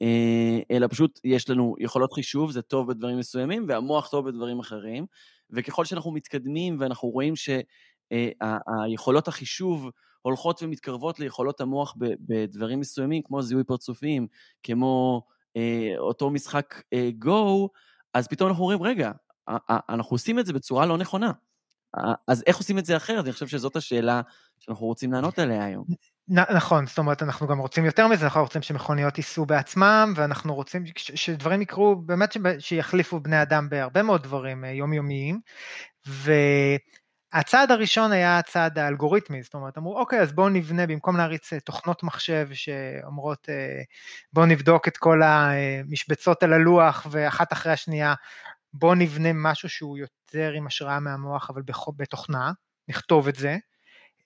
אה, 0.01 0.59
אלא 0.71 0.87
פשוט 0.87 1.19
יש 1.23 1.49
לנו 1.49 1.75
יכולות 1.79 2.13
חישוב, 2.13 2.51
זה 2.51 2.61
טוב 2.61 2.87
בדברים 2.87 3.17
מסוימים, 3.19 3.65
והמוח 3.67 4.09
טוב 4.09 4.29
בדברים 4.29 4.59
אחרים. 4.59 5.05
וככל 5.51 5.85
שאנחנו 5.85 6.11
מתקדמים 6.11 6.77
ואנחנו 6.79 7.09
רואים 7.09 7.33
שהיכולות 7.35 9.27
אה, 9.27 9.33
החישוב 9.33 9.89
הולכות 10.21 10.63
ומתקרבות 10.63 11.19
ליכולות 11.19 11.61
המוח 11.61 11.95
בדברים 11.99 12.79
מסוימים, 12.79 13.21
כמו 13.23 13.41
זיהוי 13.41 13.63
פרצופים, 13.63 14.27
כמו 14.63 15.21
אה, 15.57 15.93
אותו 15.97 16.29
משחק 16.29 16.81
אה, 16.93 17.09
גו, 17.19 17.69
אז 18.13 18.27
פתאום 18.27 18.49
אנחנו 18.49 18.63
אומרים, 18.63 18.83
רגע, 18.83 19.11
אנחנו 19.89 20.13
עושים 20.13 20.39
את 20.39 20.45
זה 20.45 20.53
בצורה 20.53 20.85
לא 20.85 20.97
נכונה. 20.97 21.31
אז 22.27 22.43
איך 22.47 22.57
עושים 22.57 22.77
את 22.77 22.85
זה 22.85 22.97
אחרת? 22.97 23.25
אני 23.25 23.33
חושב 23.33 23.47
שזאת 23.47 23.75
השאלה 23.75 24.21
שאנחנו 24.59 24.85
רוצים 24.85 25.13
לענות 25.13 25.39
עליה 25.39 25.65
היום. 25.65 25.85
נכון, 26.29 26.85
זאת 26.87 26.97
אומרת, 26.97 27.23
אנחנו 27.23 27.47
גם 27.47 27.57
רוצים 27.59 27.85
יותר 27.85 28.07
מזה, 28.07 28.25
אנחנו 28.25 28.41
רוצים 28.41 28.61
שמכוניות 28.61 29.17
ייסעו 29.17 29.45
בעצמם, 29.45 30.13
ואנחנו 30.15 30.55
רוצים 30.55 30.83
שדברים 30.95 31.61
יקרו, 31.61 31.95
באמת 31.95 32.37
שיחליפו 32.59 33.19
בני 33.19 33.41
אדם 33.41 33.69
בהרבה 33.69 34.03
מאוד 34.03 34.23
דברים 34.23 34.65
אה, 34.65 34.69
יומיומיים. 34.71 35.39
והצעד 37.33 37.71
הראשון 37.71 38.11
היה 38.11 38.37
הצעד 38.39 38.79
האלגוריתמי, 38.79 39.43
זאת 39.43 39.53
אומרת, 39.53 39.77
אמרו, 39.77 39.99
אוקיי, 39.99 40.21
אז 40.21 40.31
בואו 40.33 40.49
נבנה, 40.49 40.87
במקום 40.87 41.17
להריץ 41.17 41.53
אה, 41.53 41.59
תוכנות 41.59 42.03
מחשב 42.03 42.47
שאומרות, 42.53 43.49
אה, 43.49 43.81
בואו 44.33 44.45
נבדוק 44.45 44.87
את 44.87 44.97
כל 44.97 45.21
המשבצות 45.23 46.43
על 46.43 46.53
הלוח, 46.53 47.07
ואחת 47.11 47.53
אחרי 47.53 47.71
השנייה, 47.73 48.13
בואו 48.73 48.95
נבנה 48.95 49.29
משהו 49.33 49.69
שהוא 49.69 49.97
יותר 49.97 50.51
עם 50.57 50.67
השראה 50.67 50.99
מהמוח, 50.99 51.49
אבל 51.49 51.61
בתוכנה, 51.97 52.51
נכתוב 52.89 53.27
את 53.27 53.35
זה. 53.35 53.57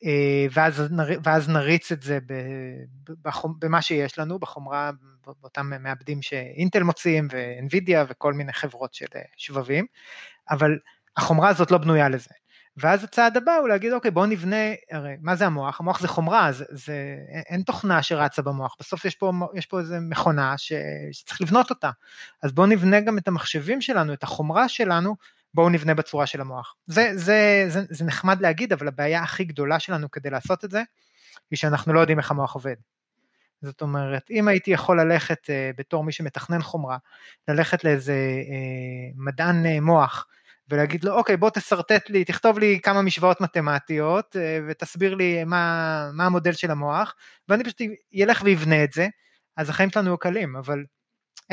אה, 0.05 0.45
ואז, 0.51 0.83
ואז 1.23 1.49
נריץ 1.49 1.91
את 1.91 2.01
זה 2.01 2.19
במה 3.59 3.81
שיש 3.81 4.19
לנו, 4.19 4.39
בחומרה, 4.39 4.91
באותם 5.41 5.71
מעבדים 5.79 6.21
שאינטל 6.21 6.83
מוציאים 6.83 7.27
ואינווידיה 7.31 8.05
וכל 8.09 8.33
מיני 8.33 8.53
חברות 8.53 8.93
של 8.93 9.05
אה, 9.15 9.21
שבבים, 9.37 9.85
אבל 10.49 10.77
החומרה 11.17 11.49
הזאת 11.49 11.71
לא 11.71 11.77
בנויה 11.77 12.09
לזה. 12.09 12.29
ואז 12.77 13.03
הצעד 13.03 13.37
הבא 13.37 13.55
הוא 13.55 13.67
להגיד 13.67 13.93
אוקיי 13.93 14.11
בואו 14.11 14.25
נבנה, 14.25 14.55
הרי 14.91 15.15
מה 15.21 15.35
זה 15.35 15.45
המוח? 15.45 15.79
המוח 15.79 15.99
זה 15.99 16.07
חומרה, 16.07 16.51
זה, 16.51 16.65
זה, 16.69 17.15
אין 17.49 17.61
תוכנה 17.61 18.03
שרצה 18.03 18.41
במוח, 18.41 18.75
בסוף 18.79 19.05
יש 19.05 19.15
פה, 19.15 19.31
יש 19.53 19.65
פה 19.65 19.79
איזה 19.79 19.99
מכונה 19.99 20.57
ש, 20.57 20.73
שצריך 21.11 21.41
לבנות 21.41 21.69
אותה, 21.69 21.89
אז 22.43 22.51
בואו 22.51 22.67
נבנה 22.67 23.01
גם 23.01 23.17
את 23.17 23.27
המחשבים 23.27 23.81
שלנו, 23.81 24.13
את 24.13 24.23
החומרה 24.23 24.69
שלנו, 24.69 25.15
בואו 25.53 25.69
נבנה 25.69 25.93
בצורה 25.93 26.25
של 26.25 26.41
המוח. 26.41 26.75
זה, 26.87 27.11
זה, 27.13 27.65
זה, 27.67 27.81
זה 27.89 28.05
נחמד 28.05 28.41
להגיד, 28.41 28.73
אבל 28.73 28.87
הבעיה 28.87 29.23
הכי 29.23 29.43
גדולה 29.43 29.79
שלנו 29.79 30.11
כדי 30.11 30.29
לעשות 30.29 30.65
את 30.65 30.71
זה, 30.71 30.81
היא 31.51 31.57
שאנחנו 31.57 31.93
לא 31.93 31.99
יודעים 31.99 32.19
איך 32.19 32.31
המוח 32.31 32.53
עובד. 32.53 32.75
זאת 33.61 33.81
אומרת, 33.81 34.31
אם 34.31 34.47
הייתי 34.47 34.71
יכול 34.71 35.01
ללכת 35.01 35.43
uh, 35.43 35.77
בתור 35.77 36.03
מי 36.03 36.11
שמתכנן 36.11 36.61
חומרה, 36.61 36.97
ללכת 37.47 37.83
לאיזה 37.83 38.13
uh, 38.13 39.13
מדען 39.15 39.65
uh, 39.65 39.79
מוח, 39.81 40.27
ולהגיד 40.69 41.03
לו, 41.03 41.13
אוקיי, 41.13 41.37
בוא 41.37 41.49
תשרטט 41.49 42.09
לי, 42.09 42.25
תכתוב 42.25 42.59
לי 42.59 42.79
כמה 42.83 43.01
משוואות 43.01 43.41
מתמטיות, 43.41 44.35
uh, 44.35 44.39
ותסביר 44.67 45.15
לי 45.15 45.43
מה, 45.43 46.09
מה 46.13 46.25
המודל 46.25 46.51
של 46.51 46.71
המוח, 46.71 47.15
ואני 47.49 47.63
פשוט 47.63 47.81
ילך 48.11 48.41
ויבנה 48.45 48.83
את 48.83 48.93
זה, 48.93 49.07
אז 49.57 49.69
החיים 49.69 49.89
שלנו 49.89 50.17
קלים, 50.17 50.55
אבל 50.55 50.83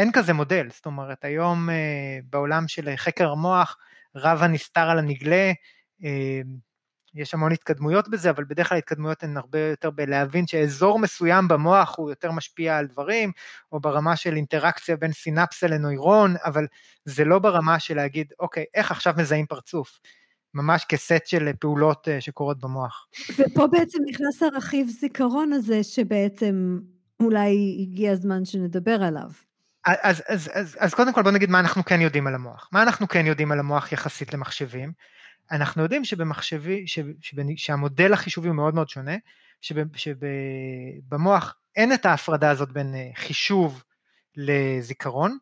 אין 0.00 0.12
כזה 0.12 0.32
מודל, 0.32 0.68
זאת 0.70 0.86
אומרת, 0.86 1.24
היום 1.24 1.68
uh, 1.68 1.72
בעולם 2.30 2.68
של 2.68 2.96
חקר 2.96 3.30
המוח, 3.30 3.76
רב 4.16 4.42
הנסתר 4.42 4.90
על 4.90 4.98
הנגלה, 4.98 5.52
אה, 6.04 6.40
יש 7.14 7.34
המון 7.34 7.52
התקדמויות 7.52 8.08
בזה, 8.08 8.30
אבל 8.30 8.44
בדרך 8.44 8.68
כלל 8.68 8.76
ההתקדמויות 8.76 9.22
הן 9.22 9.36
הרבה 9.36 9.58
יותר 9.58 9.90
בלהבין 9.90 10.46
שאזור 10.46 10.98
מסוים 10.98 11.48
במוח 11.48 11.94
הוא 11.98 12.10
יותר 12.10 12.32
משפיע 12.32 12.76
על 12.76 12.86
דברים, 12.86 13.32
או 13.72 13.80
ברמה 13.80 14.16
של 14.16 14.36
אינטראקציה 14.36 14.96
בין 14.96 15.12
סינפסה 15.12 15.66
לנוירון, 15.66 16.34
אבל 16.44 16.66
זה 17.04 17.24
לא 17.24 17.38
ברמה 17.38 17.78
של 17.78 17.96
להגיד, 17.96 18.32
אוקיי, 18.40 18.64
איך 18.74 18.90
עכשיו 18.90 19.14
מזהים 19.18 19.46
פרצוף? 19.46 20.00
ממש 20.54 20.84
כסט 20.88 21.26
של 21.26 21.50
פעולות 21.60 22.08
אה, 22.08 22.20
שקורות 22.20 22.60
במוח. 22.60 23.06
ופה 23.38 23.66
בעצם 23.66 23.98
נכנס 24.08 24.42
הרכיב 24.42 24.88
זיכרון 24.88 25.52
הזה, 25.52 25.82
שבעצם 25.82 26.78
אולי 27.20 27.78
הגיע 27.82 28.12
הזמן 28.12 28.44
שנדבר 28.44 29.02
עליו. 29.02 29.49
אז, 29.84 30.22
אז, 30.28 30.50
אז, 30.54 30.76
אז 30.80 30.94
קודם 30.94 31.12
כל 31.12 31.22
בוא 31.22 31.30
נגיד 31.30 31.50
מה 31.50 31.60
אנחנו 31.60 31.84
כן 31.84 32.00
יודעים 32.00 32.26
על 32.26 32.34
המוח. 32.34 32.68
מה 32.72 32.82
אנחנו 32.82 33.08
כן 33.08 33.26
יודעים 33.26 33.52
על 33.52 33.58
המוח 33.58 33.92
יחסית 33.92 34.34
למחשבים? 34.34 34.92
אנחנו 35.50 35.82
יודעים 35.82 36.04
שבמחשבי, 36.04 36.86
ש, 36.86 36.98
שבנ, 37.20 37.56
שהמודל 37.56 38.12
החישובי 38.12 38.48
הוא 38.48 38.56
מאוד 38.56 38.74
מאוד 38.74 38.88
שונה, 38.88 39.16
שבמוח 39.60 41.54
אין 41.76 41.92
את 41.92 42.06
ההפרדה 42.06 42.50
הזאת 42.50 42.72
בין 42.72 42.94
אה, 42.94 43.10
חישוב 43.14 43.82
לזיכרון, 44.36 45.38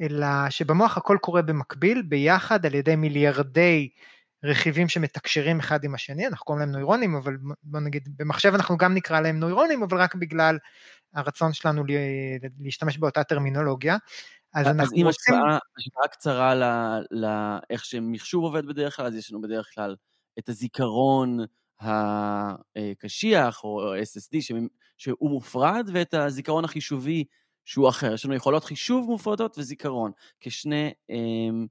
אלא 0.00 0.26
שבמוח 0.50 0.96
הכל 0.96 1.18
קורה 1.20 1.42
במקביל, 1.42 2.02
ביחד 2.02 2.66
על 2.66 2.74
ידי 2.74 2.96
מיליארדי 2.96 3.88
רכיבים 4.44 4.88
שמתקשרים 4.88 5.58
אחד 5.58 5.84
עם 5.84 5.94
השני, 5.94 6.26
אנחנו 6.26 6.44
קוראים 6.44 6.60
להם 6.60 6.70
נוירונים, 6.70 7.14
אבל 7.14 7.36
בוא 7.62 7.80
נגיד, 7.80 8.08
במחשב 8.16 8.54
אנחנו 8.54 8.76
גם 8.76 8.94
נקרא 8.94 9.20
להם 9.20 9.40
נוירונים, 9.40 9.82
אבל 9.82 9.98
רק 9.98 10.14
בגלל 10.14 10.58
הרצון 11.14 11.52
שלנו 11.52 11.84
להשתמש 12.58 12.98
באותה 12.98 13.24
טרמינולוגיה. 13.24 13.96
אז, 14.54 14.66
אז 14.66 14.76
אנחנו 14.76 14.96
אם 14.96 15.06
רוצים... 15.06 15.34
השפעה, 15.34 15.58
השפעה 15.78 16.08
קצרה 16.08 16.54
לאיך 17.10 17.84
שמחשוב 17.84 18.44
עובד 18.44 18.66
בדרך 18.66 18.96
כלל, 18.96 19.06
אז 19.06 19.14
יש 19.14 19.32
לנו 19.32 19.40
בדרך 19.40 19.70
כלל 19.74 19.96
את 20.38 20.48
הזיכרון 20.48 21.38
הקשיח, 21.80 23.64
או 23.64 23.94
SSD, 23.94 24.36
שהוא 24.96 25.30
מופרד, 25.30 25.90
ואת 25.92 26.14
הזיכרון 26.14 26.64
החישובי 26.64 27.24
שהוא 27.64 27.88
אחר. 27.88 28.14
יש 28.14 28.24
לנו 28.24 28.34
יכולות 28.34 28.64
חישוב 28.64 29.10
מופרדות 29.10 29.58
וזיכרון, 29.58 30.12
כשני, 30.40 30.92
אמ, 31.10 31.66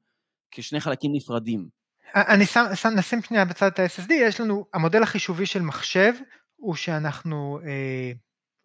כשני 0.52 0.80
חלקים 0.80 1.12
נפרדים. 1.14 1.70
אני 2.16 2.46
שם, 2.46 2.66
שם, 2.76 2.90
נשים 2.96 3.22
שנייה 3.22 3.46
בצד 3.46 3.68
את 3.68 3.80
ה-SSD, 3.80 4.14
יש 4.14 4.42
לנו, 4.42 4.66
המודל 4.74 5.04
החישובי 5.04 5.46
של 5.46 5.62
מחשב 5.62 6.14
הוא 6.56 6.76
שאנחנו 6.76 7.60
אה, 7.64 8.12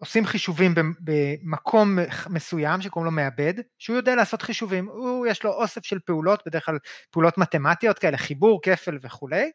עושים 0.04 0.26
חישובים 0.26 0.74
במקום 1.00 1.98
מסוים 2.30 2.82
שקוראים 2.82 3.04
לו 3.04 3.10
מעבד, 3.10 3.54
שהוא 3.78 3.96
יודע 3.96 4.14
לעשות 4.14 4.42
חישובים, 4.42 4.88
הוא 4.88 5.26
יש 5.26 5.44
לו 5.44 5.50
אוסף 5.50 5.84
של 5.84 5.98
פעולות, 5.98 6.42
בדרך 6.46 6.66
כלל 6.66 6.78
פעולות 7.10 7.38
מתמטיות 7.38 7.98
כאלה, 7.98 8.16
חיבור, 8.16 8.60
כפל 8.62 8.98
וכולי, 9.02 9.50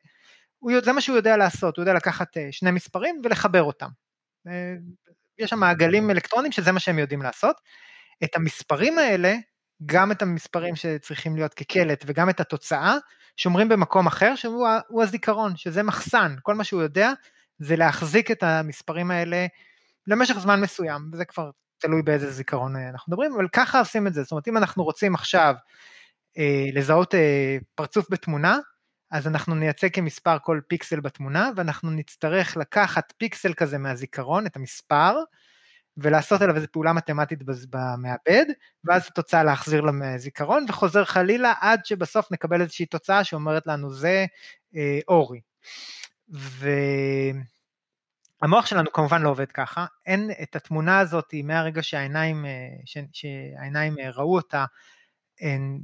הוא, 0.59 0.71
זה 0.83 0.93
מה 0.93 1.01
שהוא 1.01 1.15
יודע 1.15 1.37
לעשות, 1.37 1.77
הוא 1.77 1.83
יודע 1.83 1.93
לקחת 1.93 2.37
אה, 2.37 2.47
שני 2.51 2.71
מספרים 2.71 3.21
ולחבר 3.23 3.63
אותם. 3.63 3.87
אה, 4.47 4.73
יש 5.39 5.49
שם 5.49 5.59
מעגלים 5.59 6.09
אלקטרונים 6.09 6.51
שזה 6.51 6.71
מה 6.71 6.79
שהם 6.79 6.99
יודעים 6.99 7.21
לעשות. 7.21 7.55
את 8.23 8.35
המספרים 8.35 8.97
האלה, 8.97 9.35
גם 9.85 10.11
את 10.11 10.21
המספרים 10.21 10.75
שצריכים 10.75 11.35
להיות 11.35 11.53
כקלט 11.53 12.03
וגם 12.07 12.29
את 12.29 12.39
התוצאה, 12.39 12.95
שומרים 13.37 13.69
במקום 13.69 14.07
אחר 14.07 14.35
שהוא 14.35 15.03
הזיכרון, 15.03 15.55
שזה 15.55 15.83
מחסן, 15.83 16.35
כל 16.41 16.55
מה 16.55 16.63
שהוא 16.63 16.81
יודע 16.81 17.11
זה 17.59 17.75
להחזיק 17.75 18.31
את 18.31 18.43
המספרים 18.43 19.11
האלה 19.11 19.45
למשך 20.09 20.39
זמן 20.39 20.61
מסוים, 20.61 21.09
וזה 21.13 21.25
כבר 21.25 21.49
תלוי 21.77 22.01
באיזה 22.01 22.31
זיכרון 22.31 22.75
אה, 22.75 22.89
אנחנו 22.89 23.11
מדברים, 23.11 23.33
אבל 23.35 23.47
ככה 23.47 23.79
עושים 23.79 24.07
את 24.07 24.13
זה, 24.13 24.23
זאת 24.23 24.31
אומרת 24.31 24.47
אם 24.47 24.57
אנחנו 24.57 24.83
רוצים 24.83 25.15
עכשיו 25.15 25.55
אה, 26.37 26.69
לזהות 26.73 27.15
אה, 27.15 27.57
פרצוף 27.75 28.05
בתמונה, 28.09 28.57
אז 29.11 29.27
אנחנו 29.27 29.55
נייצג 29.55 29.89
כמספר 29.93 30.37
כל 30.43 30.59
פיקסל 30.67 30.99
בתמונה, 30.99 31.51
ואנחנו 31.55 31.91
נצטרך 31.91 32.57
לקחת 32.57 33.13
פיקסל 33.17 33.53
כזה 33.53 33.77
מהזיכרון, 33.77 34.45
את 34.45 34.55
המספר, 34.55 35.15
ולעשות 35.97 36.41
עליו 36.41 36.55
איזו 36.55 36.67
פעולה 36.71 36.93
מתמטית 36.93 37.39
במעבד, 37.69 38.45
ואז 38.83 39.07
התוצאה 39.07 39.43
להחזיר 39.43 39.81
לזיכרון, 39.81 40.65
וחוזר 40.69 41.05
חלילה 41.05 41.53
עד 41.61 41.85
שבסוף 41.85 42.31
נקבל 42.31 42.61
איזושהי 42.61 42.85
תוצאה 42.85 43.23
שאומרת 43.23 43.67
לנו 43.67 43.93
זה 43.93 44.25
אה, 44.75 44.99
אורי. 45.07 45.41
ו... 46.33 46.69
המוח 48.41 48.65
שלנו 48.65 48.91
כמובן 48.91 49.21
לא 49.21 49.29
עובד 49.29 49.51
ככה, 49.51 49.85
אין 50.05 50.31
את 50.43 50.55
התמונה 50.55 50.99
הזאת 50.99 51.33
מהרגע 51.43 51.83
שהעיניים, 51.83 52.45
אה, 52.45 52.51
ש, 52.85 52.97
שהעיניים 53.11 53.99
אה, 53.99 54.09
ראו 54.11 54.35
אותה, 54.35 54.65
הן 55.41 55.79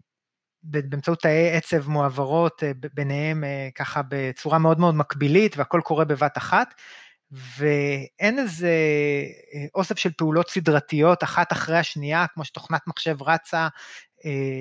באמצעות 0.63 1.21
תאי 1.21 1.51
עצב 1.51 1.89
מועברות 1.89 2.63
אה, 2.63 2.71
ביניהם 2.93 3.43
ככה 3.75 4.01
בצורה 4.09 4.59
מאוד 4.59 4.79
מאוד 4.79 4.95
מקבילית 4.95 5.57
והכל 5.57 5.81
קורה 5.83 6.05
בבת 6.05 6.38
אחת, 6.38 6.74
ואין 7.31 8.39
איזה 8.39 8.71
אוסף 9.75 9.97
של 9.97 10.12
פעולות 10.17 10.50
סדרתיות 10.50 11.24
אחת 11.24 11.51
אחרי 11.51 11.77
השנייה, 11.77 12.25
כמו 12.33 12.45
שתוכנת 12.45 12.81
מחשב 12.88 13.21
רצה, 13.21 13.67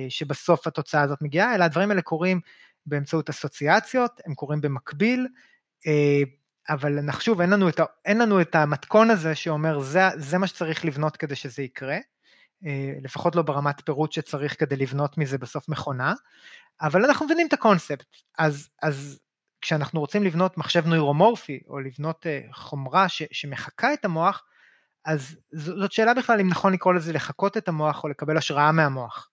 שבסוף 0.09 0.67
התוצאה 0.67 1.01
הזאת 1.01 1.21
מגיעה, 1.21 1.55
אלא 1.55 1.63
הדברים 1.63 1.89
האלה 1.89 2.01
קורים 2.01 2.39
באמצעות 2.85 3.29
אסוציאציות, 3.29 4.21
הם 4.25 4.33
קורים 4.33 4.61
במקביל, 4.61 5.27
אבל 6.69 7.01
נחשוב, 7.01 7.41
אין 7.41 7.49
לנו, 7.49 7.69
את, 7.69 7.79
אין 8.05 8.17
לנו 8.17 8.41
את 8.41 8.55
המתכון 8.55 9.09
הזה 9.09 9.35
שאומר 9.35 9.79
זה, 9.79 10.01
זה 10.15 10.37
מה 10.37 10.47
שצריך 10.47 10.85
לבנות 10.85 11.17
כדי 11.17 11.35
שזה 11.35 11.63
יקרה, 11.63 11.97
אה, 12.65 12.93
לפחות 13.01 13.35
לא 13.35 13.41
ברמת 13.41 13.81
פירוט 13.85 14.11
שצריך 14.11 14.59
כדי 14.59 14.75
לבנות 14.75 15.17
מזה 15.17 15.37
בסוף 15.37 15.69
מכונה, 15.69 16.13
אבל 16.81 17.05
אנחנו 17.05 17.25
מבינים 17.25 17.47
את 17.47 17.53
הקונספט, 17.53 18.05
אז, 18.37 18.69
אז 18.81 19.19
כשאנחנו 19.61 19.99
רוצים 19.99 20.23
לבנות 20.23 20.57
מחשב 20.57 20.87
נוירומורפי, 20.87 21.59
או 21.67 21.79
לבנות 21.79 22.27
אה, 22.27 22.41
חומרה 22.53 23.09
ש, 23.09 23.23
שמחקה 23.31 23.93
את 23.93 24.05
המוח, 24.05 24.43
אז 25.05 25.37
זאת 25.51 25.91
שאלה 25.91 26.13
בכלל 26.13 26.39
אם 26.39 26.47
נכון 26.47 26.73
לקרוא 26.73 26.93
לזה 26.93 27.13
לחקות 27.13 27.57
את 27.57 27.67
המוח 27.67 28.03
או 28.03 28.09
לקבל 28.09 28.37
השראה 28.37 28.71
מהמוח. 28.71 29.29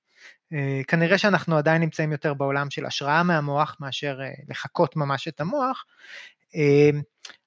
כנראה 0.89 1.19
שאנחנו 1.19 1.57
עדיין 1.57 1.83
נמצאים 1.83 2.13
יותר 2.13 2.35
בעולם 2.35 2.71
של 2.71 2.87
השראה 2.87 3.23
מהמוח 3.23 3.77
מאשר 3.81 4.21
לחקות 4.49 4.97
ממש 4.97 5.29
את 5.29 5.41
המוח, 5.41 5.85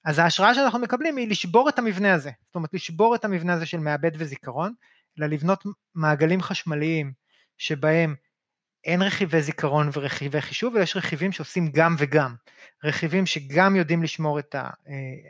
אז 0.06 0.20
ההשראה 0.20 0.56
שאנחנו 0.56 0.80
מקבלים 0.80 1.18
היא 1.18 1.30
לשבור 1.30 1.70
את 1.70 1.80
המבנה 1.80 2.14
הזה, 2.14 2.32
זאת 2.46 2.56
אומרת 2.56 2.74
לשבור 2.74 3.16
את 3.16 3.26
המבנה 3.26 3.54
הזה 3.54 3.66
של 3.66 3.78
מעבד 3.80 4.12
וזיכרון, 4.18 4.74
אלא 5.20 5.28
לבנות 5.28 5.64
מעגלים 5.96 6.42
חשמליים 6.42 7.14
שבהם 7.58 8.16
אין 8.84 9.02
רכיבי 9.02 9.42
זיכרון 9.42 9.90
ורכיבי 9.94 10.42
חישוב, 10.42 10.76
אלא 10.76 10.84
יש 10.84 10.98
רכיבים 10.98 11.32
שעושים 11.32 11.72
גם 11.72 11.96
וגם. 11.98 12.36
רכיבים 12.84 13.26
שגם 13.26 13.76
יודעים 13.76 14.04
לשמור 14.04 14.40
את 14.40 14.56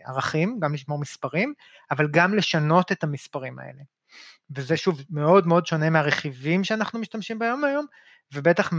הערכים, 0.06 0.60
גם 0.60 0.74
לשמור 0.74 1.00
מספרים, 1.00 1.54
אבל 1.92 2.08
גם 2.12 2.34
לשנות 2.34 2.92
את 2.92 3.04
המספרים 3.04 3.60
האלה. 3.60 3.82
וזה 4.56 4.78
שוב 4.78 5.02
מאוד 5.10 5.48
מאוד 5.48 5.66
שונה 5.66 5.90
מהרכיבים 5.90 6.64
שאנחנו 6.64 7.00
משתמשים 7.00 7.40
ביום 7.40 7.64
היום, 7.64 7.86
ובטח 8.34 8.74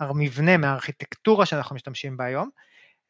מהמבנה, 0.00 0.56
מהארכיטקטורה 0.56 1.46
שאנחנו 1.46 1.76
משתמשים 1.76 2.16
בה 2.16 2.24
היום. 2.24 2.50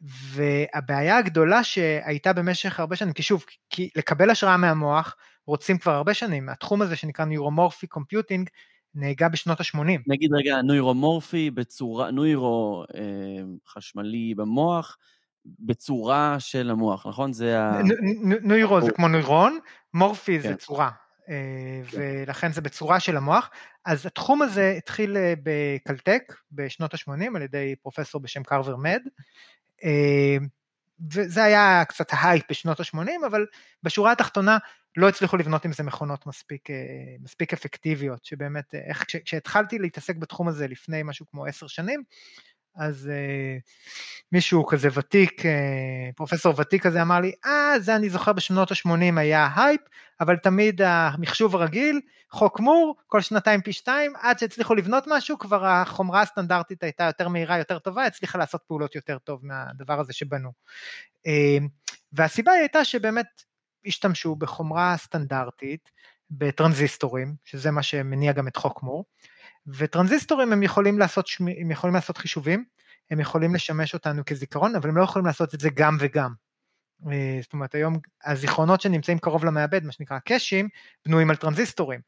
והבעיה 0.04 1.16
הגדולה 1.16 1.64
שהייתה 1.64 2.32
במשך 2.32 2.80
הרבה 2.80 2.96
שנים, 2.96 3.12
כי 3.12 3.22
שוב, 3.22 3.44
כי 3.70 3.90
לקבל 3.96 4.30
השראה 4.30 4.56
מהמוח 4.56 5.16
רוצים 5.46 5.78
כבר 5.78 5.92
הרבה 5.92 6.14
שנים, 6.14 6.48
התחום 6.48 6.82
הזה 6.82 6.96
שנקרא 6.96 7.24
Neuromorphic 7.24 7.98
Computing 7.98 8.44
נהגה 8.94 9.28
בשנות 9.28 9.60
ה-80. 9.60 9.78
נגיד 10.06 10.30
רגע, 10.32 10.62
נוירומורפי 10.62 11.50
בצורה, 11.50 12.10
נוירו 12.10 12.84
אה, 12.94 13.00
חשמלי 13.68 14.34
במוח, 14.36 14.96
בצורה 15.58 16.36
של 16.38 16.70
המוח, 16.70 17.06
נכון? 17.06 17.32
זה 17.32 17.60
ה... 17.60 17.80
נוירו 18.42 18.80
זה 18.80 18.90
כמו 18.92 19.08
נוירון, 19.08 19.58
מורפי 19.94 20.40
זה 20.40 20.48
כן. 20.48 20.54
צורה, 20.54 20.90
אה, 21.28 21.34
כן. 21.90 21.98
ולכן 22.00 22.52
זה 22.52 22.60
בצורה 22.60 23.00
של 23.00 23.16
המוח. 23.16 23.50
אז 23.84 24.06
התחום 24.06 24.42
הזה 24.42 24.74
התחיל 24.78 25.16
אה, 25.16 25.34
בקלטק 25.42 26.34
בשנות 26.52 26.94
ה-80 26.94 27.36
על 27.36 27.42
ידי 27.42 27.74
פרופסור 27.82 28.20
בשם 28.20 28.42
קרבר 28.42 28.76
מיד, 28.76 29.02
וזה 31.12 31.44
היה 31.44 31.84
קצת 31.84 32.06
ההייפ 32.10 32.44
בשנות 32.50 32.80
ה-80, 32.80 33.26
אבל 33.26 33.46
בשורה 33.82 34.12
התחתונה 34.12 34.58
לא 34.96 35.08
הצליחו 35.08 35.36
לבנות 35.36 35.64
עם 35.64 35.72
זה 35.72 35.82
מכונות 35.82 36.26
מספיק, 36.26 36.70
אה, 36.70 36.76
מספיק 37.20 37.52
אפקטיביות, 37.52 38.24
שבאמת, 38.24 38.74
אה, 38.74 38.80
איך, 38.88 39.04
כשהתחלתי 39.24 39.78
להתעסק 39.78 40.16
בתחום 40.16 40.48
הזה 40.48 40.68
לפני 40.68 41.02
משהו 41.04 41.26
כמו 41.26 41.46
עשר 41.46 41.66
שנים, 41.66 42.02
אז 42.76 43.10
אה, 43.12 43.58
מישהו 44.32 44.66
כזה 44.66 44.88
ותיק, 44.94 45.46
אה, 45.46 46.10
פרופסור 46.16 46.54
ותיק 46.60 46.82
כזה 46.82 47.02
אמר 47.02 47.20
לי, 47.20 47.32
אה, 47.44 47.80
זה 47.80 47.96
אני 47.96 48.10
זוכר 48.10 48.32
בשנות 48.32 48.70
ה-80 48.70 49.18
היה 49.18 49.48
הייפ, 49.56 49.80
אבל 50.20 50.36
תמיד 50.36 50.82
המחשוב 50.82 51.56
הרגיל, 51.56 52.00
חוק 52.30 52.60
מור, 52.60 52.96
כל 53.06 53.20
שנתיים 53.20 53.60
פי 53.62 53.72
שתיים, 53.72 54.12
עד 54.20 54.38
שהצליחו 54.38 54.74
לבנות 54.74 55.04
משהו, 55.06 55.38
כבר 55.38 55.66
החומרה 55.66 56.22
הסטנדרטית 56.22 56.82
הייתה 56.82 57.04
יותר 57.04 57.28
מהירה, 57.28 57.58
יותר 57.58 57.78
טובה, 57.78 58.04
הצליחה 58.04 58.38
לעשות 58.38 58.60
פעולות 58.66 58.94
יותר 58.94 59.18
טוב 59.18 59.40
מהדבר 59.42 60.00
הזה 60.00 60.12
שבנו. 60.12 60.52
אה, 61.26 61.58
והסיבה 62.12 62.52
הייתה 62.52 62.84
שבאמת 62.84 63.26
השתמשו 63.86 64.36
בחומרה 64.36 64.96
סטנדרטית, 64.96 65.90
בטרנזיסטורים, 66.30 67.34
שזה 67.44 67.70
מה 67.70 67.82
שמניע 67.82 68.32
גם 68.32 68.48
את 68.48 68.56
חוק 68.56 68.82
מור, 68.82 69.04
וטרנזיסטורים 69.66 70.52
הם 70.52 70.62
יכולים 70.62 70.98
לעשות, 70.98 71.28
הם 71.60 71.70
יכולים 71.70 71.94
לעשות 71.94 72.18
חישובים, 72.18 72.64
הם 73.10 73.20
יכולים 73.20 73.54
לשמש 73.54 73.94
אותנו 73.94 74.22
כזיכרון, 74.26 74.76
אבל 74.76 74.88
הם 74.88 74.96
לא 74.96 75.02
יכולים 75.02 75.26
לעשות 75.26 75.54
את 75.54 75.60
זה 75.60 75.70
גם 75.74 75.96
וגם. 76.00 76.34
אה, 77.12 77.38
זאת 77.42 77.52
אומרת 77.52 77.74
היום 77.74 77.98
הזיכרונות 78.24 78.80
שנמצאים 78.80 79.18
קרוב 79.18 79.44
למעבד, 79.44 79.84
מה 79.84 79.92
שנקרא 79.92 80.18
קאשים, 80.18 80.68
בנויים 81.06 81.30
על 81.30 81.36
טרנזיסטורים, 81.36 82.00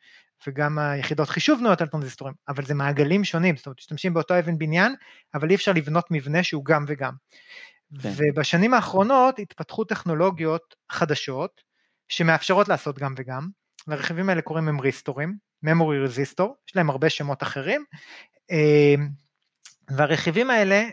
וגם 0.46 0.78
היחידות 0.78 1.28
חישוב 1.28 1.58
בנויות 1.58 1.80
על 1.80 1.88
טרנזיסטורים, 1.88 2.34
אבל 2.48 2.64
זה 2.64 2.74
מעגלים 2.74 3.24
שונים, 3.24 3.56
זאת 3.56 3.66
אומרת 3.66 3.78
משתמשים 3.78 4.14
באותו 4.14 4.38
אבן 4.38 4.58
בניין, 4.58 4.94
אבל 5.34 5.50
אי 5.50 5.54
אפשר 5.54 5.72
לבנות 5.72 6.10
מבנה 6.10 6.42
שהוא 6.42 6.64
גם 6.64 6.84
וגם. 6.88 7.12
כן. 8.02 8.12
ובשנים 8.16 8.74
האחרונות 8.74 9.38
התפתחו 9.38 9.84
טכנולוגיות 9.84 10.74
חדשות, 10.92 11.60
שמאפשרות 12.08 12.68
לעשות 12.68 12.98
גם 12.98 13.14
וגם, 13.16 13.48
לרכיבים 13.88 14.28
האלה 14.28 14.42
קוראים 14.42 14.64
ממריסטורים, 14.64 15.36
memory 15.66 16.08
resistor, 16.08 16.48
יש 16.68 16.76
להם 16.76 16.90
הרבה 16.90 17.10
שמות 17.10 17.42
אחרים, 17.42 17.84
אמ, 18.50 19.08
והרכיבים 19.90 20.50
האלה, 20.50 20.84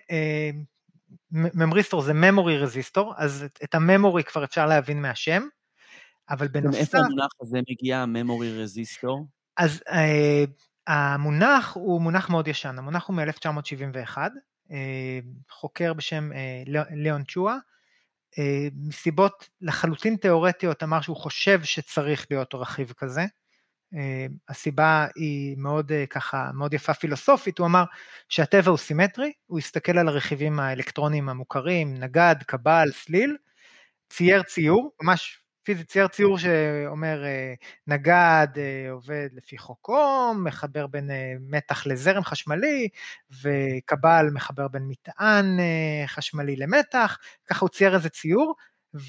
ממריסטור 1.31 2.01
זה 2.01 2.11
memory 2.11 2.65
resistor, 2.65 3.13
אז 3.17 3.45
את 3.63 3.75
הממורי 3.75 4.23
כבר 4.23 4.43
אפשר 4.43 4.65
להבין 4.65 5.01
מהשם, 5.01 5.43
אבל 6.29 6.47
בנוסף... 6.47 6.77
מאיפה 6.77 6.97
המונח 6.97 7.31
הזה 7.41 7.59
מגיע, 7.69 8.05
memory 8.13 8.63
resistor? 8.63 9.23
אז 9.57 9.83
uh, 9.87 9.93
המונח 10.87 11.73
הוא 11.73 12.01
מונח 12.01 12.29
מאוד 12.29 12.47
ישן, 12.47 12.75
המונח 12.77 13.07
הוא 13.07 13.15
מ-1971, 13.15 14.17
uh, 14.17 14.71
חוקר 15.49 15.93
בשם 15.93 16.31
uh, 16.31 16.69
ליאון 16.91 17.23
צ'ואה, 17.23 17.57
מסיבות 18.87 19.49
לחלוטין 19.61 20.15
תיאורטיות 20.15 20.83
אמר 20.83 21.01
שהוא 21.01 21.17
חושב 21.17 21.63
שצריך 21.63 22.27
להיות 22.29 22.55
רכיב 22.55 22.93
כזה, 22.97 23.21
אה, 23.21 23.27
הסיבה 24.49 25.07
היא 25.15 25.55
מאוד 25.57 25.91
אה, 25.91 26.05
ככה, 26.05 26.51
מאוד 26.53 26.73
יפה 26.73 26.93
פילוסופית, 26.93 27.57
הוא 27.57 27.67
אמר 27.67 27.83
שהטבע 28.29 28.69
הוא 28.69 28.77
סימטרי, 28.77 29.31
הוא 29.45 29.59
הסתכל 29.59 29.97
על 29.97 30.07
הרכיבים 30.07 30.59
האלקטרוניים 30.59 31.29
המוכרים, 31.29 31.93
נגד, 31.93 32.35
קבל, 32.47 32.91
סליל, 32.91 33.37
צייר 34.09 34.43
ציור, 34.43 34.91
ממש 35.01 35.39
פיזית 35.63 35.91
צייר 35.91 36.07
ציור 36.07 36.37
שאומר 36.37 37.23
אה, 37.25 37.53
נגד 37.87 38.47
עובד 38.91 39.29
לפי 39.33 39.57
חוק 39.57 39.89
אום, 39.89 40.43
מחבר 40.43 40.87
בין 40.87 41.09
מתח 41.39 41.87
לזרם 41.87 42.23
חשמלי, 42.23 42.89
וקבל 43.43 44.25
מחבר 44.33 44.67
בין 44.67 44.83
מטען 44.87 45.57
חשמלי 46.07 46.55
למתח, 46.55 47.17
ככה 47.49 47.59
הוא 47.59 47.69
צייר 47.69 47.95
איזה 47.95 48.09
ציור, 48.09 48.55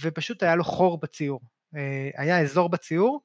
ופשוט 0.02 0.42
היה 0.42 0.56
לו 0.56 0.64
חור 0.64 1.00
בציור. 1.00 1.40
היה 2.16 2.40
אזור 2.40 2.68
בציור 2.68 3.20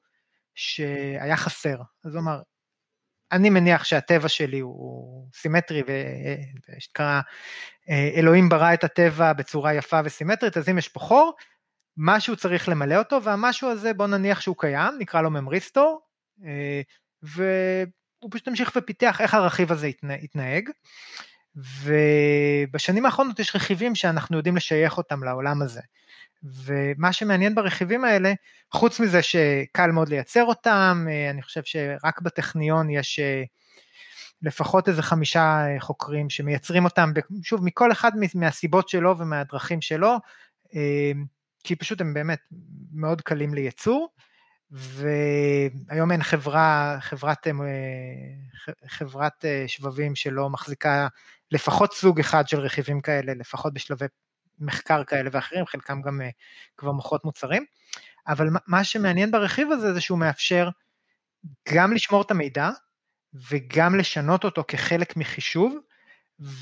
שהיה 0.54 1.36
חסר. 1.36 1.76
אז 2.04 2.14
הוא 2.14 2.22
אמר, 2.22 2.42
אני 3.32 3.50
מניח 3.50 3.84
שהטבע 3.84 4.28
שלי 4.28 4.60
הוא 4.60 5.28
סימטרי 5.34 5.82
ושקרא 6.68 7.20
אלוהים 8.16 8.48
ברא 8.48 8.74
את 8.74 8.84
הטבע 8.84 9.32
בצורה 9.32 9.74
יפה 9.74 10.00
וסימטרית, 10.04 10.56
אז 10.56 10.68
אם 10.68 10.78
יש 10.78 10.88
פה 10.88 11.00
חור, 11.00 11.32
משהו 11.96 12.36
צריך 12.36 12.68
למלא 12.68 12.96
אותו, 12.96 13.22
והמשהו 13.22 13.70
הזה 13.70 13.92
בוא 13.92 14.06
נניח 14.06 14.40
שהוא 14.40 14.56
קיים, 14.58 14.94
נקרא 14.98 15.22
לו 15.22 15.30
ממריסטור, 15.30 16.00
אה, 16.44 16.80
והוא 17.22 18.30
פשוט 18.30 18.48
המשיך 18.48 18.72
ופיתח 18.76 19.20
איך 19.20 19.34
הרכיב 19.34 19.72
הזה 19.72 19.88
יתנהג. 20.22 20.70
ובשנים 21.56 23.06
האחרונות 23.06 23.38
יש 23.38 23.56
רכיבים 23.56 23.94
שאנחנו 23.94 24.36
יודעים 24.36 24.56
לשייך 24.56 24.98
אותם 24.98 25.24
לעולם 25.24 25.62
הזה. 25.62 25.80
ומה 26.42 27.12
שמעניין 27.12 27.54
ברכיבים 27.54 28.04
האלה, 28.04 28.32
חוץ 28.72 29.00
מזה 29.00 29.22
שקל 29.22 29.90
מאוד 29.92 30.08
לייצר 30.08 30.44
אותם, 30.44 31.06
אה, 31.10 31.30
אני 31.30 31.42
חושב 31.42 31.60
שרק 31.64 32.20
בטכניון 32.20 32.90
יש 32.90 33.18
אה, 33.18 33.42
לפחות 34.42 34.88
איזה 34.88 35.02
חמישה 35.02 35.40
אה, 35.40 35.80
חוקרים 35.80 36.30
שמייצרים 36.30 36.84
אותם, 36.84 37.12
שוב, 37.42 37.64
מכל 37.64 37.92
אחד 37.92 38.12
מהסיבות 38.34 38.88
שלו 38.88 39.18
ומהדרכים 39.18 39.80
שלו, 39.80 40.16
כי 41.64 41.76
פשוט 41.76 42.00
הם 42.00 42.14
באמת 42.14 42.38
מאוד 42.92 43.20
קלים 43.20 43.54
לייצור, 43.54 44.08
והיום 44.70 46.12
אין 46.12 46.22
חברה, 46.22 46.96
חברת, 47.00 47.46
חברת 48.86 49.44
שבבים 49.66 50.14
שלא 50.14 50.50
מחזיקה 50.50 51.08
לפחות 51.50 51.92
סוג 51.92 52.20
אחד 52.20 52.48
של 52.48 52.60
רכיבים 52.60 53.00
כאלה, 53.00 53.34
לפחות 53.34 53.74
בשלבי 53.74 54.06
מחקר 54.60 55.04
כאלה 55.04 55.30
ואחרים, 55.32 55.66
חלקם 55.66 56.02
גם 56.02 56.20
uh, 56.20 56.24
כבר 56.76 56.92
מוכרות 56.92 57.24
מוצרים, 57.24 57.64
אבל 58.28 58.48
מה 58.66 58.84
שמעניין 58.84 59.30
ברכיב 59.30 59.70
הזה 59.70 59.94
זה 59.94 60.00
שהוא 60.00 60.18
מאפשר 60.18 60.68
גם 61.74 61.92
לשמור 61.92 62.22
את 62.22 62.30
המידע 62.30 62.70
וגם 63.50 63.96
לשנות 63.96 64.44
אותו 64.44 64.64
כחלק 64.68 65.16
מחישוב, 65.16 65.78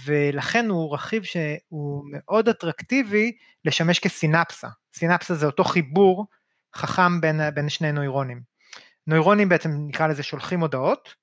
ולכן 0.05 0.69
הוא 0.69 0.95
רכיב 0.95 1.23
שהוא 1.23 2.05
מאוד 2.11 2.49
אטרקטיבי 2.49 3.33
לשמש 3.65 3.99
כסינפסה. 3.99 4.69
סינפסה 4.95 5.35
זה 5.35 5.47
אותו 5.47 5.65
חיבור 5.65 6.27
חכם 6.77 7.21
בין, 7.21 7.41
בין 7.55 7.69
שני 7.69 7.93
נוירונים. 7.93 8.41
נוירונים 9.07 9.49
בעצם 9.49 9.71
נקרא 9.89 10.07
לזה 10.07 10.23
שולחים 10.23 10.61
הודעות, 10.61 11.15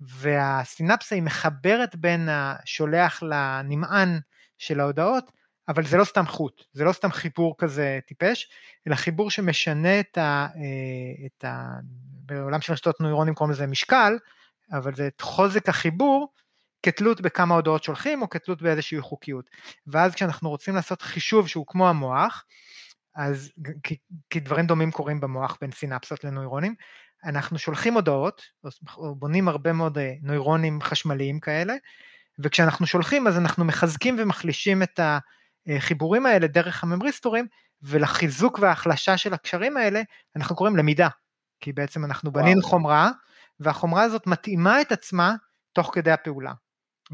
והסינפסה 0.00 1.14
היא 1.14 1.22
מחברת 1.22 1.96
בין 1.96 2.28
השולח 2.28 3.22
לנמען 3.22 4.18
של 4.58 4.80
ההודעות, 4.80 5.30
אבל 5.68 5.86
זה 5.86 5.96
לא 5.96 6.04
סתם 6.04 6.26
חוט, 6.26 6.64
זה 6.72 6.84
לא 6.84 6.92
סתם 6.92 7.12
חיבור 7.12 7.54
כזה 7.58 7.98
טיפש, 8.06 8.48
אלא 8.86 8.94
חיבור 8.94 9.30
שמשנה 9.30 10.00
את 10.00 10.18
ה... 10.18 10.46
אה, 10.56 11.26
את 11.26 11.44
ה 11.44 11.68
בעולם 12.26 12.60
של 12.60 12.72
רשתות 12.72 13.00
נוירונים 13.00 13.34
קוראים 13.34 13.52
לזה 13.52 13.66
משקל, 13.66 14.18
אבל 14.72 14.94
זה 14.94 15.06
את 15.06 15.20
חוזק 15.20 15.68
החיבור 15.68 16.32
כתלות 16.82 17.20
בכמה 17.20 17.54
הודעות 17.54 17.84
שולחים 17.84 18.22
או 18.22 18.30
כתלות 18.30 18.62
באיזושהי 18.62 19.00
חוקיות. 19.00 19.50
ואז 19.86 20.14
כשאנחנו 20.14 20.48
רוצים 20.48 20.74
לעשות 20.74 21.02
חישוב 21.02 21.48
שהוא 21.48 21.64
כמו 21.66 21.88
המוח, 21.88 22.44
אז 23.14 23.52
כי, 23.82 23.96
כי 24.30 24.40
דברים 24.40 24.66
דומים 24.66 24.90
קורים 24.90 25.20
במוח 25.20 25.58
בין 25.60 25.72
סינפסות 25.72 26.24
לנוירונים, 26.24 26.74
אנחנו 27.24 27.58
שולחים 27.58 27.94
הודעות, 27.94 28.42
בונים 29.18 29.48
הרבה 29.48 29.72
מאוד 29.72 29.98
נוירונים 30.22 30.80
חשמליים 30.82 31.40
כאלה, 31.40 31.74
וכשאנחנו 32.38 32.86
שולחים 32.86 33.26
אז 33.26 33.38
אנחנו 33.38 33.64
מחזקים 33.64 34.16
ומחלישים 34.18 34.82
את 34.82 35.00
החיבורים 35.66 36.26
האלה 36.26 36.46
דרך 36.46 36.84
הממריסטורים, 36.84 37.46
ולחיזוק 37.82 38.58
וההחלשה 38.58 39.16
של 39.16 39.34
הקשרים 39.34 39.76
האלה 39.76 40.02
אנחנו 40.36 40.56
קוראים 40.56 40.76
למידה, 40.76 41.08
כי 41.60 41.72
בעצם 41.72 42.04
אנחנו 42.04 42.32
בנינו 42.32 42.60
וואו. 42.60 42.70
חומרה, 42.70 43.10
והחומרה 43.60 44.02
הזאת 44.02 44.26
מתאימה 44.26 44.80
את 44.80 44.92
עצמה 44.92 45.34
תוך 45.72 45.90
כדי 45.94 46.10
הפעולה. 46.10 46.52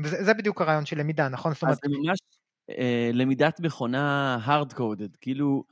וזה 0.02 0.34
בדיוק 0.34 0.60
הרעיון 0.60 0.86
של 0.86 0.98
למידה, 0.98 1.28
נכון? 1.28 1.52
אז 1.52 1.78
זה 1.82 1.88
ממש 1.88 2.18
אה, 2.70 3.10
למידת 3.12 3.60
מכונה 3.60 4.38
hard 4.46 4.74
coded, 4.74 5.16
כאילו 5.20 5.64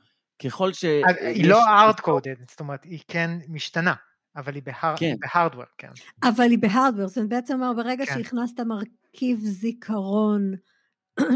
ככל 0.43 0.73
ש... 0.73 0.85
היא 1.19 1.49
לא 1.49 1.63
hard 1.65 2.01
coded, 2.01 2.49
זאת 2.49 2.59
אומרת 2.59 2.83
היא 2.83 2.99
כן 3.07 3.31
משתנה. 3.49 3.93
אבל 4.35 4.55
היא 4.55 4.63
בהר... 4.63 4.95
כן. 4.97 5.15
בהארדוור, 5.19 5.65
כן. 5.77 5.87
אבל 6.23 6.43
היא 6.43 6.59
בהארדוור, 6.59 7.07
זאת 7.07 7.17
אומרת 7.17 7.29
בעצם 7.29 7.53
אומר, 7.53 7.73
ברגע 7.73 8.05
כן. 8.05 8.13
שהכנסת 8.13 8.59
מרכיב 8.59 9.39
זיכרון 9.39 10.53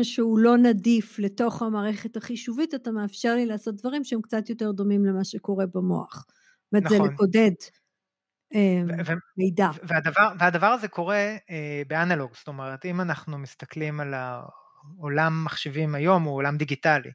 שהוא 0.03 0.39
לא 0.39 0.57
נדיף 0.57 1.19
לתוך 1.19 1.61
המערכת 1.61 2.17
החישובית, 2.17 2.75
אתה 2.75 2.91
מאפשר 2.91 3.35
לי 3.35 3.45
לעשות 3.45 3.75
דברים 3.75 4.03
שהם 4.03 4.21
קצת 4.21 4.49
יותר 4.49 4.71
דומים 4.71 5.05
למה 5.05 5.23
שקורה 5.23 5.65
במוח. 5.73 6.25
זאת 6.71 6.83
נכון. 6.83 6.97
זה 6.97 7.03
לקודד 7.03 7.51
אה, 8.55 8.81
מידע. 9.37 9.69
והדבר, 9.83 10.31
והדבר 10.39 10.67
הזה 10.67 10.87
קורה 10.87 11.35
אה, 11.49 11.81
באנלוג, 11.87 12.31
זאת 12.35 12.47
אומרת, 12.47 12.85
אם 12.85 13.01
אנחנו 13.01 13.37
מסתכלים 13.37 13.99
על 13.99 14.13
העולם 14.13 15.43
מחשבים 15.45 15.95
היום, 15.95 16.23
הוא 16.23 16.35
עולם 16.35 16.57
דיגיטלי, 16.57 17.11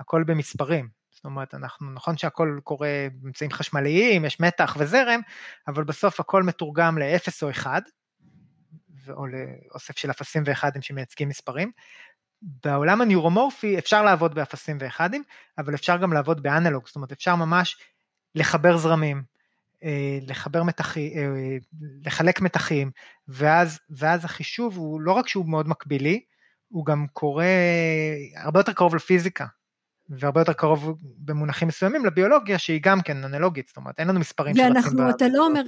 הכל 0.00 0.24
במספרים. 0.26 0.88
זאת 1.10 1.24
אומרת, 1.24 1.54
אנחנו, 1.54 1.92
נכון 1.92 2.16
שהכל 2.16 2.58
קורה 2.64 3.06
באמצעים 3.14 3.50
חשמליים, 3.50 4.24
יש 4.24 4.40
מתח 4.40 4.76
וזרם, 4.78 5.20
אבל 5.68 5.84
בסוף 5.84 6.20
הכל 6.20 6.42
מתורגם 6.42 6.98
ל-0 6.98 7.32
או 7.42 7.50
1, 7.50 7.82
או 9.10 9.26
לאוסף 9.26 9.98
של 9.98 10.10
אפסים 10.10 10.42
ואחדים 10.46 10.82
שמייצגים 10.82 11.28
מספרים. 11.28 11.70
בעולם 12.64 13.00
הניורומורפי 13.00 13.78
אפשר 13.78 14.02
לעבוד 14.02 14.34
באפסים 14.34 14.76
ואחדים, 14.80 15.22
אבל 15.58 15.74
אפשר 15.74 15.96
גם 15.96 16.12
לעבוד 16.12 16.42
באנלוג, 16.42 16.86
זאת 16.86 16.96
אומרת 16.96 17.12
אפשר 17.12 17.34
ממש 17.34 17.76
לחבר 18.34 18.76
זרמים, 18.76 19.22
אה, 19.84 20.18
לחבר 20.26 20.62
מתחים, 20.62 21.12
אה, 21.16 21.56
לחלק 22.06 22.40
מתחים, 22.40 22.90
ואז, 23.28 23.80
ואז 23.90 24.24
החישוב 24.24 24.76
הוא 24.76 25.00
לא 25.00 25.12
רק 25.12 25.28
שהוא 25.28 25.48
מאוד 25.48 25.68
מקבילי, 25.68 26.20
הוא 26.68 26.86
גם 26.86 27.06
קורה 27.12 27.46
הרבה 28.36 28.60
יותר 28.60 28.72
קרוב 28.72 28.94
לפיזיקה, 28.94 29.46
והרבה 30.08 30.40
יותר 30.40 30.52
קרוב 30.52 30.96
במונחים 31.18 31.68
מסוימים 31.68 32.06
לביולוגיה 32.06 32.58
שהיא 32.58 32.80
גם 32.82 33.00
כן 33.00 33.24
אנלוגית, 33.24 33.68
זאת 33.68 33.76
אומרת 33.76 34.00
אין 34.00 34.08
לנו 34.08 34.20
מספרים 34.20 34.56
שרצים 34.56 34.72
ואנחנו, 34.72 35.10
אתה 35.10 35.28
לא 35.28 35.46
אומר, 35.46 35.62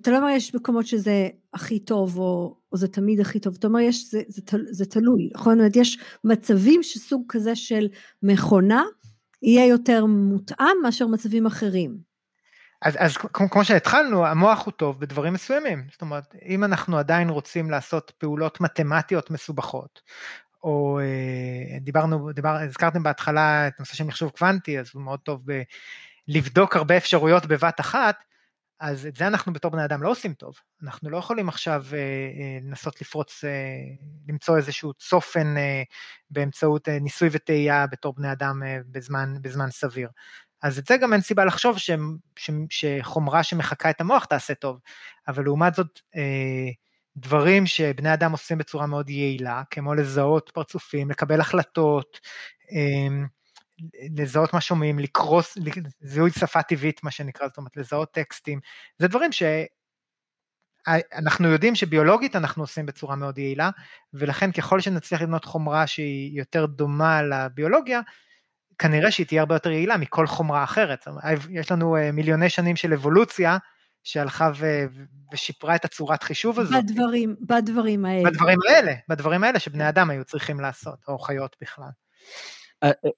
אתה 0.00 0.10
לא 0.10 0.16
אומר 0.16 0.28
יש 0.28 0.54
מקומות 0.54 0.86
שזה 0.86 1.28
הכי 1.54 1.78
טוב 1.78 2.18
או, 2.18 2.56
או 2.72 2.76
זה 2.76 2.88
תמיד 2.88 3.20
הכי 3.20 3.40
טוב, 3.40 3.56
אתה 3.58 3.66
אומר 3.66 3.80
יש, 3.80 4.10
זה, 4.10 4.22
זה, 4.28 4.42
זה, 4.50 4.58
זה 4.70 4.86
תלוי, 4.86 5.30
נכון? 5.34 5.52
זאת 5.54 5.58
אומרת 5.58 5.76
יש 5.76 5.98
מצבים 6.24 6.82
שסוג 6.82 7.24
כזה 7.28 7.56
של 7.56 7.88
מכונה 8.22 8.82
יהיה 9.42 9.66
יותר 9.66 10.06
מותאם 10.06 10.76
מאשר 10.82 11.06
מצבים 11.06 11.46
אחרים. 11.46 12.14
אז, 12.82 12.94
אז 12.98 13.16
כמו, 13.16 13.50
כמו 13.50 13.64
שהתחלנו, 13.64 14.26
המוח 14.26 14.64
הוא 14.64 14.72
טוב 14.72 15.00
בדברים 15.00 15.32
מסוימים, 15.32 15.86
זאת 15.92 16.02
אומרת, 16.02 16.34
אם 16.48 16.64
אנחנו 16.64 16.98
עדיין 16.98 17.28
רוצים 17.28 17.70
לעשות 17.70 18.12
פעולות 18.18 18.60
מתמטיות 18.60 19.30
מסובכות, 19.30 20.02
או 20.64 21.00
אה, 21.00 21.78
דיברנו, 21.80 22.32
דיבר, 22.32 22.48
הזכרתם 22.48 23.02
בהתחלה 23.02 23.68
את 23.68 23.72
נושא 23.78 23.94
של 23.94 24.04
מחשוב 24.04 24.30
קוונטי, 24.30 24.80
אז 24.80 24.90
הוא 24.94 25.02
מאוד 25.02 25.20
טוב 25.20 25.46
לבדוק 26.28 26.76
הרבה 26.76 26.96
אפשרויות 26.96 27.46
בבת 27.46 27.80
אחת, 27.80 28.16
אז 28.80 29.06
את 29.06 29.16
זה 29.16 29.26
אנחנו 29.26 29.52
בתור 29.52 29.70
בני 29.70 29.84
אדם 29.84 30.02
לא 30.02 30.10
עושים 30.10 30.34
טוב. 30.34 30.54
אנחנו 30.82 31.10
לא 31.10 31.16
יכולים 31.16 31.48
עכשיו 31.48 31.84
אה, 31.92 31.98
אה, 31.98 32.58
לנסות 32.62 33.00
לפרוץ, 33.00 33.44
למצוא 34.28 34.56
איזשהו 34.56 34.94
צופן 34.94 35.54
באמצעות 36.30 36.88
ניסוי 36.88 37.28
וטעייה 37.32 37.86
בתור 37.86 38.14
בני 38.14 38.32
אדם 38.32 38.62
בזמן, 38.90 39.34
בזמן 39.40 39.70
סביר. 39.70 40.08
אז 40.64 40.78
את 40.78 40.86
זה 40.86 40.96
גם 40.96 41.12
אין 41.12 41.20
סיבה 41.20 41.44
לחשוב 41.44 41.78
ש, 41.78 41.90
ש, 42.36 42.50
שחומרה 42.70 43.42
שמחקה 43.42 43.90
את 43.90 44.00
המוח 44.00 44.24
תעשה 44.24 44.54
טוב, 44.54 44.80
אבל 45.28 45.44
לעומת 45.44 45.74
זאת, 45.74 46.00
אה, 46.16 46.70
דברים 47.16 47.66
שבני 47.66 48.14
אדם 48.14 48.32
עושים 48.32 48.58
בצורה 48.58 48.86
מאוד 48.86 49.10
יעילה, 49.10 49.62
כמו 49.70 49.94
לזהות 49.94 50.50
פרצופים, 50.54 51.10
לקבל 51.10 51.40
החלטות, 51.40 52.20
אמ, 52.72 53.26
לזהות 54.16 54.54
מה 54.54 54.60
שומעים, 54.60 54.98
לקרוא, 54.98 55.42
זיהוי 56.00 56.30
שפה 56.30 56.62
טבעית 56.62 57.04
מה 57.04 57.10
שנקרא, 57.10 57.48
זאת 57.48 57.58
אומרת 57.58 57.76
לזהות 57.76 58.12
טקסטים, 58.12 58.60
זה 58.98 59.08
דברים 59.08 59.30
שאנחנו 59.32 61.48
יודעים 61.48 61.74
שביולוגית 61.74 62.36
אנחנו 62.36 62.62
עושים 62.62 62.86
בצורה 62.86 63.16
מאוד 63.16 63.38
יעילה, 63.38 63.70
ולכן 64.14 64.52
ככל 64.52 64.80
שנצליח 64.80 65.22
לבנות 65.22 65.44
חומרה 65.44 65.86
שהיא 65.86 66.38
יותר 66.38 66.66
דומה 66.66 67.22
לביולוגיה, 67.22 68.00
כנראה 68.78 69.10
שהיא 69.10 69.26
תהיה 69.26 69.40
הרבה 69.40 69.54
יותר 69.54 69.70
יעילה 69.70 69.96
מכל 69.96 70.26
חומרה 70.26 70.64
אחרת. 70.64 71.08
יש 71.50 71.72
לנו 71.72 71.96
אה, 71.96 72.12
מיליוני 72.12 72.50
שנים 72.50 72.76
של 72.76 72.92
אבולוציה, 72.92 73.58
שהלכה 74.04 74.50
ו... 74.56 74.66
ושיפרה 75.32 75.76
את 75.76 75.84
הצורת 75.84 76.22
חישוב 76.22 76.60
הזאת. 76.60 76.84
בדברים, 76.84 77.36
בדברים 77.40 78.04
האלה. 78.04 78.30
בדברים 78.30 78.58
האלה, 78.68 78.92
בדברים 79.08 79.44
האלה 79.44 79.58
שבני 79.58 79.88
אדם 79.88 80.10
היו 80.10 80.24
צריכים 80.24 80.60
לעשות, 80.60 80.98
או 81.08 81.18
חיות 81.18 81.56
בכלל. 81.60 81.90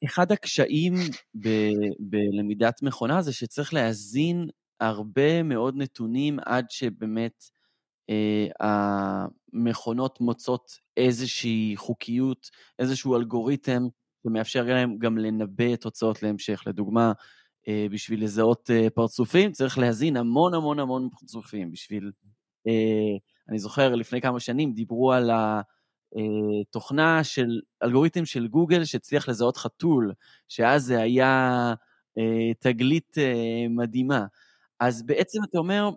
אחד 0.04 0.32
הקשיים 0.32 0.94
ב- 1.34 1.70
בלמידת 1.98 2.82
מכונה 2.82 3.22
זה 3.22 3.32
שצריך 3.32 3.74
להזין 3.74 4.48
הרבה 4.80 5.42
מאוד 5.42 5.74
נתונים 5.76 6.38
עד 6.46 6.66
שבאמת 6.70 7.44
אה, 8.10 8.46
המכונות 8.60 10.20
מוצאות 10.20 10.70
איזושהי 10.96 11.74
חוקיות, 11.76 12.50
איזשהו 12.78 13.16
אלגוריתם 13.16 13.82
שמאפשר 14.26 14.64
להם 14.64 14.98
גם 14.98 15.18
לנבא 15.18 15.76
תוצאות 15.76 16.22
להמשך. 16.22 16.62
לדוגמה, 16.66 17.06
אה, 17.06 17.12
בשביל 17.90 18.24
לזהות 18.24 18.70
אה, 18.70 18.90
פרצופים, 18.90 19.52
צריך 19.52 19.78
להזין 19.78 20.16
המון 20.16 20.54
המון 20.54 20.78
המון 20.78 21.08
פרצופים 21.20 21.70
בשביל... 21.70 22.10
אה, 22.66 23.16
אני 23.48 23.58
זוכר 23.58 23.94
לפני 23.94 24.20
כמה 24.20 24.40
שנים 24.40 24.72
דיברו 24.72 25.12
על 25.12 25.30
התוכנה 25.30 27.24
של 27.24 27.60
אלגוריתם 27.82 28.24
של 28.24 28.46
גוגל 28.46 28.84
שהצליח 28.84 29.28
לזהות 29.28 29.56
חתול, 29.56 30.12
שאז 30.48 30.84
זה 30.84 31.00
היה 31.00 31.74
תגלית 32.60 33.16
מדהימה. 33.70 34.26
אז 34.80 35.02
בעצם 35.02 35.38
אתה 35.50 35.58
אומר, 35.58 35.90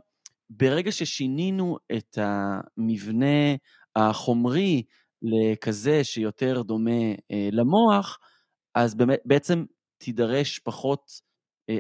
ברגע 0.50 0.92
ששינינו 0.92 1.78
את 1.98 2.18
המבנה 2.22 3.56
החומרי 3.96 4.84
לכזה 5.22 6.04
שיותר 6.04 6.62
דומה 6.62 7.02
למוח, 7.52 8.20
אז 8.76 8.96
בעצם 9.26 9.66
תידרש 9.98 10.60
פחות 10.60 11.02
אה, 11.12 11.29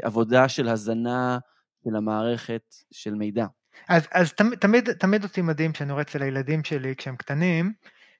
עבודה 0.01 0.49
של 0.49 0.69
הזנה 0.69 1.39
של 1.83 1.95
המערכת 1.95 2.75
של 2.91 3.13
מידע. 3.13 3.45
אז, 3.89 4.07
אז 4.11 4.33
תמיד, 4.33 4.59
תמיד, 4.59 4.93
תמיד 4.93 5.23
אותי 5.23 5.41
מדהים 5.41 5.71
כשאני 5.71 5.91
רואה 5.91 6.01
אצל 6.01 6.21
הילדים 6.21 6.63
שלי 6.63 6.95
כשהם 6.95 7.15
קטנים, 7.15 7.73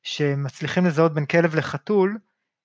שמצליחים 0.03 0.85
לזהות 0.85 1.13
בין 1.13 1.25
כלב 1.25 1.55
לחתול, 1.55 2.17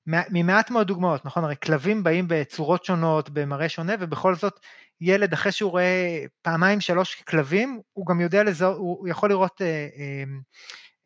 ממעט 0.07 0.71
מאוד 0.71 0.87
דוגמאות, 0.87 1.25
נכון? 1.25 1.45
הרי 1.45 1.55
כלבים 1.63 2.03
באים 2.03 2.25
בצורות 2.29 2.85
שונות, 2.85 3.31
במראה 3.31 3.69
שונה, 3.69 3.93
ובכל 4.01 4.35
זאת 4.35 4.61
ילד 5.01 5.33
אחרי 5.33 5.53
שהוא 5.53 5.71
רואה 5.71 6.25
פעמיים 6.43 6.81
שלוש 6.81 7.23
כלבים, 7.23 7.81
הוא 7.93 8.07
גם 8.07 8.21
יודע 8.21 8.43
לזהות, 8.43 8.77
הוא 8.77 9.09
יכול 9.09 9.31
לראות 9.31 9.63
אה, 9.63 9.67
אה, 9.67 10.25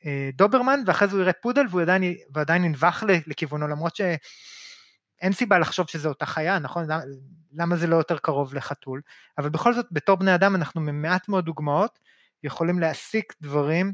אה, 0.07 0.31
דוברמן, 0.35 0.81
ואחרי 0.87 1.09
זה 1.09 1.15
הוא 1.15 1.23
יראה 1.23 1.33
פודל 1.33 1.65
והוא 1.71 1.83
עדיין, 1.83 2.15
ועדיין 2.35 2.65
ינבח 2.65 3.03
לכיוונו, 3.27 3.69
למרות 3.69 3.97
ש... 3.97 4.01
אין 5.21 5.33
סיבה 5.33 5.59
לחשוב 5.59 5.87
שזו 5.89 6.09
אותה 6.09 6.27
חיה, 6.27 6.59
נכון? 6.59 6.87
למה 7.53 7.77
זה 7.77 7.87
לא 7.87 7.97
יותר 7.97 8.19
קרוב 8.19 8.55
לחתול? 8.55 9.01
אבל 9.39 9.49
בכל 9.49 9.75
זאת, 9.75 9.87
בתור 9.93 10.17
בני 10.17 10.35
אדם 10.35 10.55
אנחנו 10.55 10.81
ממעט 10.81 11.29
מאוד 11.29 11.45
דוגמאות 11.45 11.99
יכולים 12.43 12.79
להסיק 12.79 13.35
דברים 13.41 13.93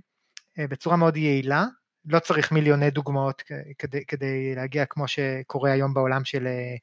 אה, 0.59 0.67
בצורה 0.67 0.97
מאוד 0.97 1.17
יעילה, 1.17 1.65
לא 2.07 2.19
צריך 2.19 2.53
מיליוני 2.53 2.91
דוגמאות 2.91 3.43
כדי, 3.79 4.05
כדי 4.05 4.55
להגיע 4.55 4.85
כמו 4.85 5.09
שקורה 5.09 5.73
היום 5.73 5.95
בעולם 5.95 6.25
של 6.25 6.47
אה, 6.47 6.75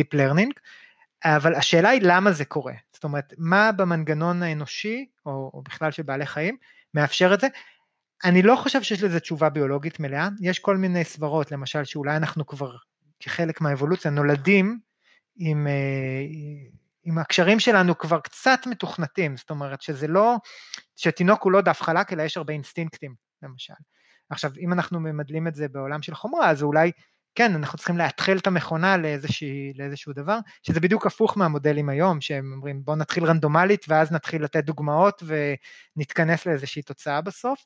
Deep 0.00 0.14
Learning, 0.14 0.50
אבל 1.24 1.54
השאלה 1.54 1.88
היא 1.88 2.00
למה 2.04 2.32
זה 2.32 2.44
קורה, 2.44 2.74
זאת 2.92 3.04
אומרת, 3.04 3.34
מה 3.38 3.72
במנגנון 3.72 4.42
האנושי, 4.42 5.06
או, 5.26 5.50
או 5.54 5.62
בכלל 5.62 5.90
של 5.90 6.02
בעלי 6.02 6.26
חיים, 6.26 6.56
מאפשר 6.94 7.34
את 7.34 7.40
זה? 7.40 7.46
אני 8.24 8.42
לא 8.42 8.56
חושב 8.56 8.82
שיש 8.82 9.02
לזה 9.02 9.20
תשובה 9.20 9.48
ביולוגית 9.48 10.00
מלאה, 10.00 10.28
יש 10.40 10.58
כל 10.58 10.76
מיני 10.76 11.04
סברות, 11.04 11.52
למשל 11.52 11.84
שאולי 11.84 12.16
אנחנו 12.16 12.46
כבר 12.46 12.76
כחלק 13.22 13.60
מהאבולוציה 13.60 14.10
נולדים 14.10 14.78
עם, 15.36 15.66
אה, 15.66 15.72
עם 17.04 17.18
הקשרים 17.18 17.60
שלנו 17.60 17.98
כבר 17.98 18.20
קצת 18.20 18.60
מתוכנתים, 18.66 19.36
זאת 19.36 19.50
אומרת 19.50 19.82
שזה 19.82 20.08
לא, 20.08 20.36
שתינוק 20.96 21.42
הוא 21.42 21.52
לא 21.52 21.60
דף 21.60 21.82
חלק 21.82 22.12
אלא 22.12 22.22
יש 22.22 22.36
הרבה 22.36 22.52
אינסטינקטים 22.52 23.14
למשל. 23.42 23.74
עכשיו 24.30 24.50
אם 24.60 24.72
אנחנו 24.72 25.00
ממדלים 25.00 25.46
את 25.46 25.54
זה 25.54 25.68
בעולם 25.68 26.02
של 26.02 26.14
חומרה 26.14 26.50
אז 26.50 26.62
אולי 26.62 26.92
כן, 27.34 27.54
אנחנו 27.54 27.78
צריכים 27.78 27.98
להתחיל 27.98 28.38
את 28.38 28.46
המכונה 28.46 28.96
לאיזשה, 28.96 29.46
לאיזשהו 29.74 30.12
דבר, 30.12 30.38
שזה 30.62 30.80
בדיוק 30.80 31.06
הפוך 31.06 31.38
מהמודלים 31.38 31.88
היום, 31.88 32.20
שהם 32.20 32.52
אומרים 32.52 32.84
בואו 32.84 32.96
נתחיל 32.96 33.24
רנדומלית 33.24 33.84
ואז 33.88 34.12
נתחיל 34.12 34.44
לתת 34.44 34.64
דוגמאות 34.64 35.22
ונתכנס 35.96 36.46
לאיזושהי 36.46 36.82
תוצאה 36.82 37.20
בסוף, 37.20 37.64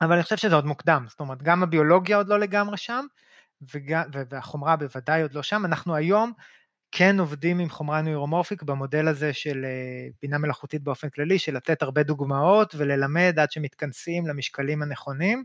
אבל 0.00 0.12
אני 0.12 0.22
חושב 0.22 0.36
שזה 0.36 0.54
עוד 0.54 0.66
מוקדם, 0.66 1.06
זאת 1.08 1.20
אומרת 1.20 1.42
גם 1.42 1.62
הביולוגיה 1.62 2.16
עוד 2.16 2.28
לא 2.28 2.40
לגמרי 2.40 2.76
שם, 2.76 3.06
וגם, 3.74 4.02
והחומרה 4.12 4.76
בוודאי 4.76 5.22
עוד 5.22 5.34
לא 5.34 5.42
שם, 5.42 5.64
אנחנו 5.64 5.94
היום 5.94 6.32
כן 6.92 7.20
עובדים 7.20 7.58
עם 7.58 7.68
חומרה 7.68 8.02
נוירומורפיק 8.02 8.62
במודל 8.62 9.08
הזה 9.08 9.32
של 9.32 9.64
אה, 9.64 10.08
בינה 10.22 10.38
מלאכותית 10.38 10.82
באופן 10.82 11.08
כללי, 11.08 11.38
של 11.38 11.56
לתת 11.56 11.82
הרבה 11.82 12.02
דוגמאות 12.02 12.74
וללמד 12.78 13.34
עד 13.38 13.52
שמתכנסים 13.52 14.26
למשקלים 14.26 14.82
הנכונים, 14.82 15.44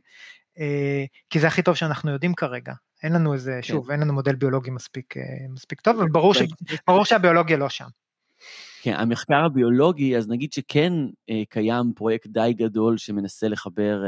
אה, 0.59 1.05
כי 1.29 1.39
זה 1.39 1.47
הכי 1.47 1.61
טוב 1.61 1.75
שאנחנו 1.75 2.11
יודעים 2.11 2.33
כרגע. 2.33 2.73
אין 3.03 3.13
לנו 3.13 3.33
איזה, 3.33 3.59
כן. 3.61 3.67
שוב, 3.67 3.91
אין 3.91 3.99
לנו 3.99 4.13
מודל 4.13 4.35
ביולוגי 4.35 4.71
מספיק, 4.71 5.17
אה, 5.17 5.23
מספיק 5.49 5.81
טוב, 5.81 5.97
וברור 5.99 6.33
ש, 6.33 6.41
ברור 6.87 7.05
שהביולוגיה 7.05 7.57
לא 7.57 7.69
שם. 7.69 7.87
כן, 8.81 8.93
המחקר 8.93 9.45
הביולוגי, 9.45 10.17
אז 10.17 10.29
נגיד 10.29 10.53
שכן 10.53 10.93
קיים 11.49 11.93
פרויקט 11.95 12.27
די 12.27 12.53
גדול 12.57 12.97
שמנסה 12.97 13.47
לחבר 13.47 14.03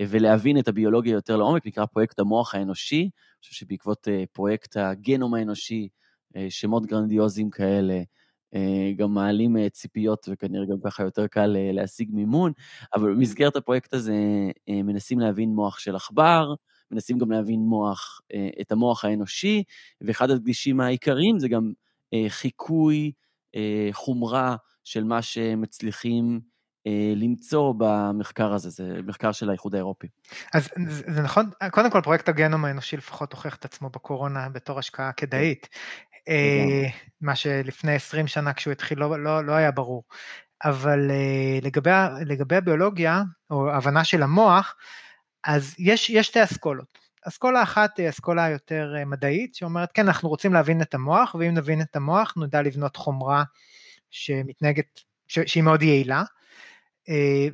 ולהבין 0.00 0.58
את 0.58 0.68
הביולוגיה 0.68 1.12
יותר 1.12 1.36
לעומק, 1.36 1.66
נקרא 1.66 1.86
פרויקט 1.86 2.18
המוח 2.18 2.54
האנושי. 2.54 3.00
אני 3.02 3.10
חושב 3.40 3.54
שבעקבות 3.54 4.08
פרויקט 4.32 4.76
הגנום 4.76 5.34
האנושי, 5.34 5.88
אה, 6.36 6.46
שמות 6.50 6.86
גרנדיוזיים 6.86 7.50
כאלה, 7.50 8.02
אה, 8.54 8.92
גם 8.96 9.14
מעלים 9.14 9.56
אה, 9.56 9.68
ציפיות 9.68 10.28
וכנראה 10.30 10.66
גם 10.66 10.76
ככה 10.84 11.02
יותר 11.02 11.26
קל 11.26 11.56
להשיג 11.72 12.10
מימון, 12.12 12.52
אבל 12.94 13.14
במסגרת 13.14 13.56
הפרויקט 13.56 13.94
הזה 13.94 14.14
מנסים 14.68 15.20
להבין 15.20 15.48
מוח 15.50 15.78
של 15.78 15.96
עכבר, 15.96 16.54
מנסים 16.90 17.18
גם 17.18 17.32
להבין 17.32 17.60
מוח, 17.60 18.20
את 18.60 18.72
המוח 18.72 19.04
האנושי, 19.04 19.62
ואחד 20.00 20.30
הדגשים 20.30 20.80
העיקריים 20.80 21.38
זה 21.38 21.48
גם 21.48 21.72
חיקוי, 22.28 23.12
חומרה 23.92 24.56
של 24.84 25.04
מה 25.04 25.22
שמצליחים 25.22 26.40
למצוא 27.16 27.74
במחקר 27.78 28.52
הזה, 28.52 28.70
זה 28.70 29.00
מחקר 29.06 29.32
של 29.32 29.50
האיחוד 29.50 29.74
האירופי. 29.74 30.06
אז 30.54 30.68
זה 30.86 31.22
נכון, 31.22 31.50
קודם 31.70 31.90
כל 31.90 32.00
פרויקט 32.00 32.28
הגנום 32.28 32.64
האנושי 32.64 32.96
לפחות 32.96 33.32
הוכיח 33.32 33.56
את 33.56 33.64
עצמו 33.64 33.90
בקורונה 33.90 34.48
בתור 34.48 34.78
השקעה 34.78 35.12
כדאית. 35.12 35.68
אה, 36.28 36.88
מה 37.20 37.36
שלפני 37.36 37.94
20 37.94 38.26
שנה 38.26 38.52
כשהוא 38.52 38.72
התחיל 38.72 38.98
לא, 38.98 39.22
לא, 39.22 39.44
לא 39.44 39.52
היה 39.52 39.70
ברור. 39.70 40.04
אבל 40.64 41.10
אה, 41.10 41.58
לגבי, 41.62 41.90
לגבי 42.26 42.56
הביולוגיה, 42.56 43.22
או 43.50 43.70
הבנה 43.72 44.04
של 44.04 44.22
המוח, 44.22 44.76
אז 45.44 45.74
יש, 45.78 46.10
יש 46.10 46.26
שתי 46.26 46.44
אסכולות. 46.44 46.98
אסכולה 47.28 47.62
אחת 47.62 47.98
היא 47.98 48.08
אסכולה 48.08 48.48
יותר 48.50 48.94
אה, 48.98 49.04
מדעית, 49.04 49.54
שאומרת, 49.54 49.92
כן, 49.94 50.06
אנחנו 50.06 50.28
רוצים 50.28 50.52
להבין 50.52 50.82
את 50.82 50.94
המוח, 50.94 51.34
ואם 51.34 51.54
נבין 51.54 51.80
את 51.80 51.96
המוח, 51.96 52.34
נדע 52.36 52.62
לבנות 52.62 52.96
חומרה 52.96 53.44
שמתנהגת, 54.10 55.00
ש, 55.28 55.38
שהיא 55.46 55.62
מאוד 55.62 55.82
יעילה. 55.82 56.22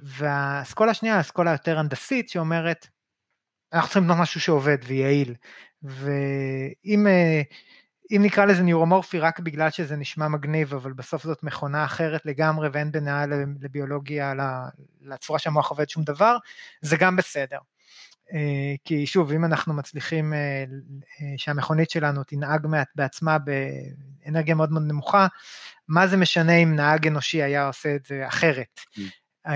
והאסכולה 0.02 0.90
השנייה, 0.90 1.16
האסכולה 1.16 1.50
היותר 1.50 1.78
הנדסית, 1.78 2.28
שאומרת, 2.28 2.86
אנחנו 3.72 3.88
צריכים 3.88 4.02
לבנות 4.02 4.18
משהו 4.18 4.40
שעובד 4.40 4.78
ויעיל. 4.86 5.34
ואם 5.82 7.06
אם 8.10 8.22
נקרא 8.22 8.44
לזה 8.44 8.62
ניורומורפי 8.62 9.18
רק 9.18 9.40
בגלל 9.40 9.70
שזה 9.70 9.96
נשמע 9.96 10.28
מגניב, 10.28 10.74
אבל 10.74 10.92
בסוף 10.92 11.22
זאת 11.22 11.42
מכונה 11.42 11.84
אחרת 11.84 12.26
לגמרי 12.26 12.68
ואין 12.72 12.92
בינה 12.92 13.24
לביולוגיה, 13.60 14.34
לצורה 15.00 15.38
שהמוח 15.38 15.70
עובד 15.70 15.88
שום 15.88 16.04
דבר, 16.04 16.36
זה 16.82 16.96
גם 16.96 17.16
בסדר. 17.16 17.58
אה, 18.32 18.74
כי 18.84 19.06
שוב, 19.06 19.32
אם 19.32 19.44
אנחנו 19.44 19.74
מצליחים 19.74 20.32
אה, 20.32 20.38
אה, 20.38 21.34
שהמכונית 21.36 21.90
שלנו 21.90 22.24
תנהג 22.24 22.66
בעצמה 22.94 23.36
באנרגיה 23.38 24.54
מאוד 24.54 24.72
מאוד 24.72 24.82
נמוכה, 24.86 25.26
מה 25.88 26.06
זה 26.06 26.16
משנה 26.16 26.56
אם 26.56 26.76
נהג 26.76 27.06
אנושי 27.06 27.42
היה 27.42 27.66
עושה 27.66 27.94
את 27.94 28.06
זה 28.06 28.26
אחרת? 28.28 28.80
Mm. 29.46 29.50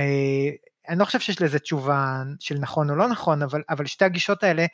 אני 0.89 0.99
לא 0.99 1.05
חושב 1.05 1.21
שיש 1.21 1.43
לזה 1.43 1.59
תשובה 1.59 2.23
של 2.41 2.59
נכון 2.59 2.91
או 2.91 2.97
לא 2.97 3.09
נכון, 3.09 3.43
אבל, 3.43 3.63
אבל 3.69 3.87
שתי 3.87 4.05
הגישות 4.05 4.43
האלה 4.43 4.67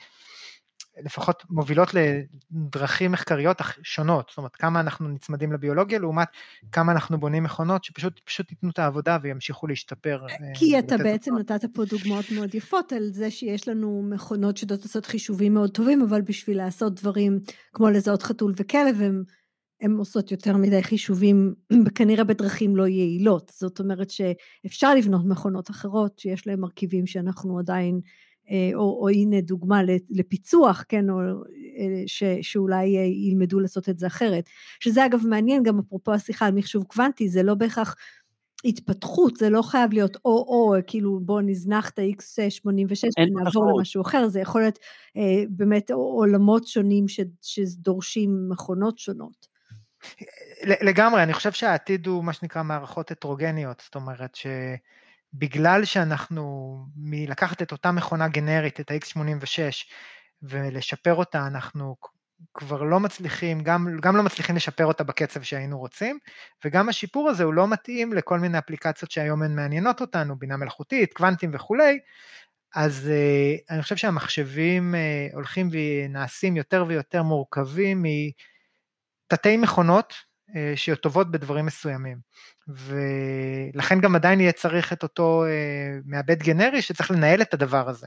לפחות 1.05 1.43
מובילות 1.51 1.89
לדרכים 1.95 3.13
מחקריות 3.13 3.59
שונות, 3.83 4.29
זאת 4.29 4.39
אומרת 4.39 4.57
כמה 4.57 4.81
אנחנו 4.81 5.09
נצמדים 5.09 5.53
לביולוגיה 5.53 5.99
לעומת 5.99 6.29
כמה 6.73 6.93
אנחנו 6.93 7.21
בונים 7.21 7.43
מכונות 7.43 7.85
שפשוט 7.85 8.21
פשוט 8.25 8.51
ייתנו 8.51 8.71
את 8.71 8.79
העבודה 8.79 9.19
וימשיכו 9.23 9.67
להשתפר. 9.67 10.27
אה, 10.31 10.37
כי 10.55 10.79
אתה 10.79 10.97
בעצם 10.97 11.37
אותה. 11.37 11.55
נתת 11.55 11.69
פה 11.75 11.85
דוגמאות 11.85 12.25
מאוד 12.31 12.55
יפות 12.55 12.93
על 12.93 13.09
זה 13.13 13.31
שיש 13.31 13.69
לנו 13.69 14.09
מכונות 14.11 14.57
שיודעות 14.57 14.83
לעשות 14.83 15.07
חישובים 15.07 15.55
מאוד 15.55 15.71
טובים, 15.71 16.03
אבל 16.03 16.23
בשביל 16.23 16.57
לעשות 16.57 16.95
דברים 16.95 17.39
כמו 17.73 17.91
לזהות 17.91 18.23
חתול 18.23 18.53
וכלב 18.57 19.03
הם 19.03 19.23
הן 19.81 19.97
עושות 19.97 20.31
יותר 20.31 20.57
מדי 20.57 20.83
חישובים, 20.83 21.55
כנראה 21.95 22.25
בדרכים 22.25 22.77
לא 22.77 22.89
יעילות. 22.89 23.53
זאת 23.55 23.81
אומרת 23.81 24.11
שאפשר 24.11 24.95
לבנות 24.95 25.25
מכונות 25.27 25.71
אחרות 25.71 26.19
שיש 26.19 26.47
להן 26.47 26.61
מרכיבים 26.61 27.07
שאנחנו 27.07 27.59
עדיין 27.59 28.01
אה, 28.51 28.71
או, 28.75 28.99
או 29.03 29.09
הנה 29.09 29.41
דוגמה 29.41 29.81
לפיצוח, 30.11 30.85
כן, 30.89 31.11
או 31.11 31.21
אה, 31.21 32.03
ש, 32.07 32.23
שאולי 32.43 32.97
אה, 32.99 33.03
ילמדו 33.03 33.61
לעשות 33.61 33.89
את 33.89 33.99
זה 33.99 34.07
אחרת. 34.07 34.45
שזה 34.81 35.07
אגב 35.07 35.27
מעניין, 35.27 35.63
גם 35.63 35.79
אפרופו 35.79 36.13
השיחה 36.13 36.47
על 36.47 36.55
מחשוב 36.55 36.85
קוונטי, 36.85 37.29
זה 37.29 37.43
לא 37.43 37.55
בהכרח 37.55 37.95
התפתחות, 38.65 39.37
זה 39.37 39.51
לא 39.51 39.63
חייב 39.63 39.93
להיות 39.93 40.17
או-או, 40.25 40.75
כאילו 40.87 41.21
בוא 41.21 41.41
נזנח 41.41 41.91
את 41.91 41.99
ה-X86 41.99 43.09
ונעבור 43.21 43.73
למשהו 43.79 44.03
אחר, 44.03 44.29
זה 44.29 44.41
יכול 44.41 44.61
להיות 44.61 44.79
אה, 45.17 45.43
באמת 45.51 45.91
עולמות 45.91 46.67
שונים 46.67 47.09
ש, 47.09 47.21
שדורשים 47.43 48.49
מכונות 48.49 48.99
שונות. 48.99 49.48
לגמרי, 50.63 51.23
אני 51.23 51.33
חושב 51.33 51.53
שהעתיד 51.53 52.07
הוא 52.07 52.25
מה 52.25 52.33
שנקרא 52.33 52.63
מערכות 52.63 53.11
הטרוגניות, 53.11 53.83
זאת 53.85 53.95
אומרת 53.95 54.35
ש... 54.35 54.47
בגלל 55.35 55.85
שאנחנו, 55.85 56.77
מלקחת 56.97 57.63
את 57.63 57.73
אותה 57.73 57.93
מכונה 57.93 58.29
גנרית, 58.29 58.81
את 58.81 58.91
ה-X86, 58.91 59.59
ולשפר 60.43 61.15
אותה, 61.15 61.47
אנחנו 61.47 61.97
כבר 62.55 62.83
לא 62.83 63.01
מצליחים, 63.01 63.61
גם, 63.61 63.89
גם 64.01 64.17
לא 64.17 64.23
מצליחים 64.23 64.57
לשפר 64.57 64.87
אותה 64.87 65.05
בקצב 65.05 65.43
שהיינו 65.43 65.79
רוצים, 65.79 66.19
וגם 66.65 66.89
השיפור 66.89 67.29
הזה 67.29 67.45
הוא 67.45 67.55
לא 67.55 67.69
מתאים 67.69 68.13
לכל 68.13 68.39
מיני 68.39 68.59
אפליקציות 68.59 69.11
שהיום 69.11 69.43
הן 69.43 69.57
מעניינות 69.57 70.01
אותנו, 70.01 70.37
בינה 70.39 70.57
מלאכותית, 70.57 71.13
קוונטים 71.13 71.51
וכולי, 71.55 71.99
אז 72.75 73.11
uh, 73.11 73.75
אני 73.75 73.83
חושב 73.83 73.97
שהמחשבים 73.97 74.95
uh, 74.95 75.35
הולכים 75.35 75.69
ונעשים 75.73 76.57
יותר 76.57 76.85
ויותר 76.89 77.23
מורכבים 77.23 78.05
מתתי 79.33 79.57
מכונות 79.57 80.15
אה, 80.57 80.73
שטובות 80.77 81.31
בדברים 81.31 81.67
מסוימים. 81.67 82.19
ולכן 82.69 84.01
גם 84.01 84.15
עדיין 84.17 84.41
יהיה 84.41 84.53
צריך 84.53 84.93
את 84.93 85.03
אותו 85.03 85.45
אה, 85.45 85.99
מעבד 86.05 86.43
גנרי 86.43 86.83
שצריך 86.83 87.11
לנהל 87.11 87.43
את 87.43 87.55
הדבר 87.55 87.89
הזה. 87.89 88.07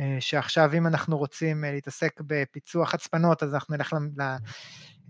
אה, 0.00 0.16
שעכשיו 0.20 0.70
אם 0.74 0.86
אנחנו 0.86 1.18
רוצים 1.18 1.64
להתעסק 1.64 2.20
בפיצוח 2.26 2.94
הצפנות 2.94 3.42
אז 3.42 3.54
אנחנו 3.54 3.76
נלך 3.76 3.94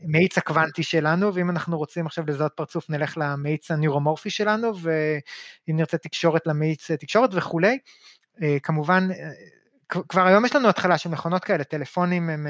למאיץ 0.02 0.38
הקוונטי 0.38 0.82
שלנו, 0.82 1.34
ואם 1.34 1.50
אנחנו 1.50 1.78
רוצים 1.78 2.06
עכשיו 2.06 2.24
לזהות 2.26 2.52
פרצוף 2.56 2.90
נלך 2.90 3.18
למאיץ 3.18 3.70
הניורומורפי 3.70 4.30
שלנו, 4.30 4.72
ואם 4.80 5.76
נרצה 5.76 5.98
תקשורת 5.98 6.46
למאיץ 6.46 6.90
תקשורת 6.90 7.30
וכולי. 7.34 7.78
כמובן, 8.62 9.08
כבר 9.88 10.26
היום 10.26 10.44
יש 10.44 10.56
לנו 10.56 10.68
התחלה 10.68 10.98
של 10.98 11.10
מכונות 11.10 11.44
כאלה, 11.44 11.64
טלפונים 11.64 12.30
הם 12.30 12.46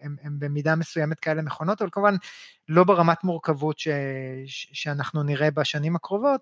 הם, 0.00 0.16
הם 0.22 0.38
במידה 0.38 0.76
מסוימת 0.76 1.20
כאלה 1.20 1.42
מכונות, 1.42 1.82
אבל 1.82 1.90
כמובן 1.92 2.14
לא 2.68 2.84
ברמת 2.84 3.24
מורכבות 3.24 3.78
ש, 3.78 3.88
ש, 4.46 4.66
שאנחנו 4.72 5.22
נראה 5.22 5.50
בשנים 5.50 5.96
הקרובות, 5.96 6.40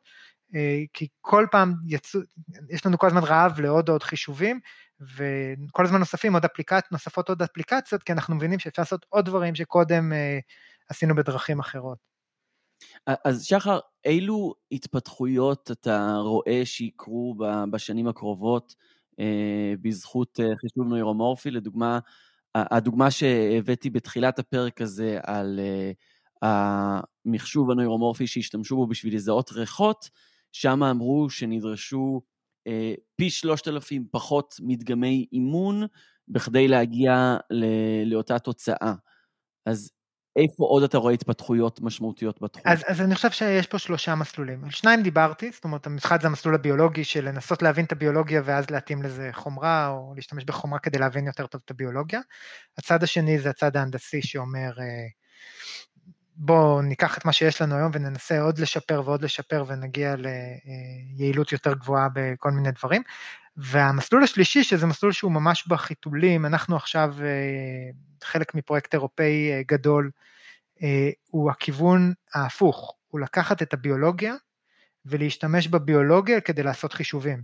אה, 0.55 0.83
כי 0.92 1.09
כל 1.21 1.47
פעם 1.51 1.75
יצאו, 1.87 2.21
יש 2.71 2.87
לנו 2.87 2.99
כל 2.99 3.07
הזמן 3.07 3.25
רעב 3.25 3.61
לעוד 3.61 3.88
עוד 3.88 4.03
חישובים, 4.03 4.61
וכל 5.01 5.85
הזמן 5.85 5.99
נוספים 5.99 6.35
עוד 6.35 6.44
אפליקציות, 6.44 6.92
נוספות 6.92 7.29
עוד 7.29 7.42
אפליקציות, 7.42 8.03
כי 8.03 8.12
אנחנו 8.12 8.35
מבינים 8.35 8.59
שאפשר 8.59 8.83
לעשות 8.83 9.07
עוד 9.09 9.25
דברים 9.25 9.55
שקודם 9.55 10.12
אה, 10.12 10.38
עשינו 10.88 11.14
בדרכים 11.14 11.59
אחרות. 11.61 11.99
אז 13.25 13.44
שחר, 13.44 13.79
אילו 14.05 14.55
התפתחויות 14.73 15.71
אתה 15.71 16.14
רואה 16.16 16.61
שיקרו 16.64 17.35
בשנים 17.71 18.09
הקרובות 18.09 18.75
אה, 19.21 19.75
בזכות 19.81 20.40
חישוב 20.61 20.87
נוירומורפי? 20.88 21.51
לדוגמה, 21.51 21.99
הדוגמה 22.71 23.11
שהבאתי 23.11 23.90
בתחילת 23.90 24.38
הפרק 24.38 24.81
הזה 24.81 25.18
על 25.23 25.61
uh, 25.61 26.47
המחשוב 27.27 27.71
הנוירומורפי 27.71 28.27
שהשתמשו 28.27 28.77
בו 28.77 28.87
בשביל 28.87 29.14
לזהות 29.14 29.53
ריחות, 29.53 30.09
שם 30.53 30.83
אמרו 30.83 31.31
שנדרשו 31.31 32.21
uh, 32.68 32.73
פי 33.16 33.31
שלושת 33.31 33.68
אלפים 33.68 34.05
פחות 34.11 34.55
מדגמי 34.61 35.27
אימון 35.33 35.83
בכדי 36.29 36.68
להגיע 36.68 37.37
לאותה 38.07 38.38
תוצאה. 38.38 38.94
אז 39.66 39.90
איפה 40.42 40.64
עוד 40.64 40.83
אתה 40.83 40.98
רואה 40.98 41.12
התפתחויות 41.14 41.81
משמעותיות 41.81 42.42
בתחום? 42.42 42.62
אז, 42.66 42.85
אז 42.87 43.01
אני 43.01 43.14
חושב 43.14 43.31
שיש 43.31 43.66
פה 43.66 43.79
שלושה 43.79 44.14
מסלולים. 44.14 44.64
על 44.64 44.70
שניים 44.70 45.03
דיברתי, 45.03 45.51
זאת 45.53 45.64
אומרת, 45.64 45.87
אחד 45.98 46.20
זה 46.20 46.27
המסלול 46.29 46.55
הביולוגי 46.55 47.05
של 47.05 47.29
לנסות 47.29 47.62
להבין 47.62 47.85
את 47.85 47.92
הביולוגיה 47.92 48.42
ואז 48.44 48.70
להתאים 48.70 49.03
לזה 49.03 49.31
חומרה, 49.33 49.88
או 49.88 50.12
להשתמש 50.16 50.44
בחומרה 50.44 50.79
כדי 50.79 50.98
להבין 50.98 51.27
יותר 51.27 51.46
טוב 51.46 51.61
את 51.64 51.70
הביולוגיה. 51.70 52.20
הצד 52.79 53.03
השני 53.03 53.38
זה 53.38 53.51
הצד 53.51 53.77
ההנדסי 53.77 54.22
שאומר, 54.22 54.70
אה, 54.81 54.85
בואו 56.37 56.83
ניקח 56.83 57.18
את 57.18 57.24
מה 57.24 57.33
שיש 57.33 57.62
לנו 57.62 57.77
היום 57.77 57.90
וננסה 57.94 58.40
עוד 58.40 58.59
לשפר 58.59 59.03
ועוד 59.05 59.22
לשפר 59.22 59.64
ונגיע 59.66 60.14
ליעילות 61.16 61.53
יותר 61.53 61.74
גבוהה 61.74 62.09
בכל 62.14 62.51
מיני 62.51 62.70
דברים. 62.70 63.03
והמסלול 63.59 64.23
השלישי, 64.23 64.64
שזה 64.64 64.87
מסלול 64.87 65.12
שהוא 65.12 65.33
ממש 65.33 65.68
בחיתולים, 65.68 66.47
אנחנו 66.47 66.77
עכשיו 66.77 67.14
אה, 67.21 67.90
חלק 68.25 68.55
מפרויקט 68.55 68.94
אירופאי 68.94 69.53
אה, 69.53 69.62
גדול, 69.66 70.11
אה, 70.83 71.11
הוא 71.31 71.51
הכיוון 71.51 72.12
ההפוך, 72.35 72.94
הוא 73.09 73.21
לקחת 73.21 73.62
את 73.62 73.75
הביולוגיה 73.75 74.35
ולהשתמש 75.07 75.68
בביולוגיה 75.68 76.40
כדי 76.40 76.62
לעשות 76.62 76.92
חישובים. 76.92 77.42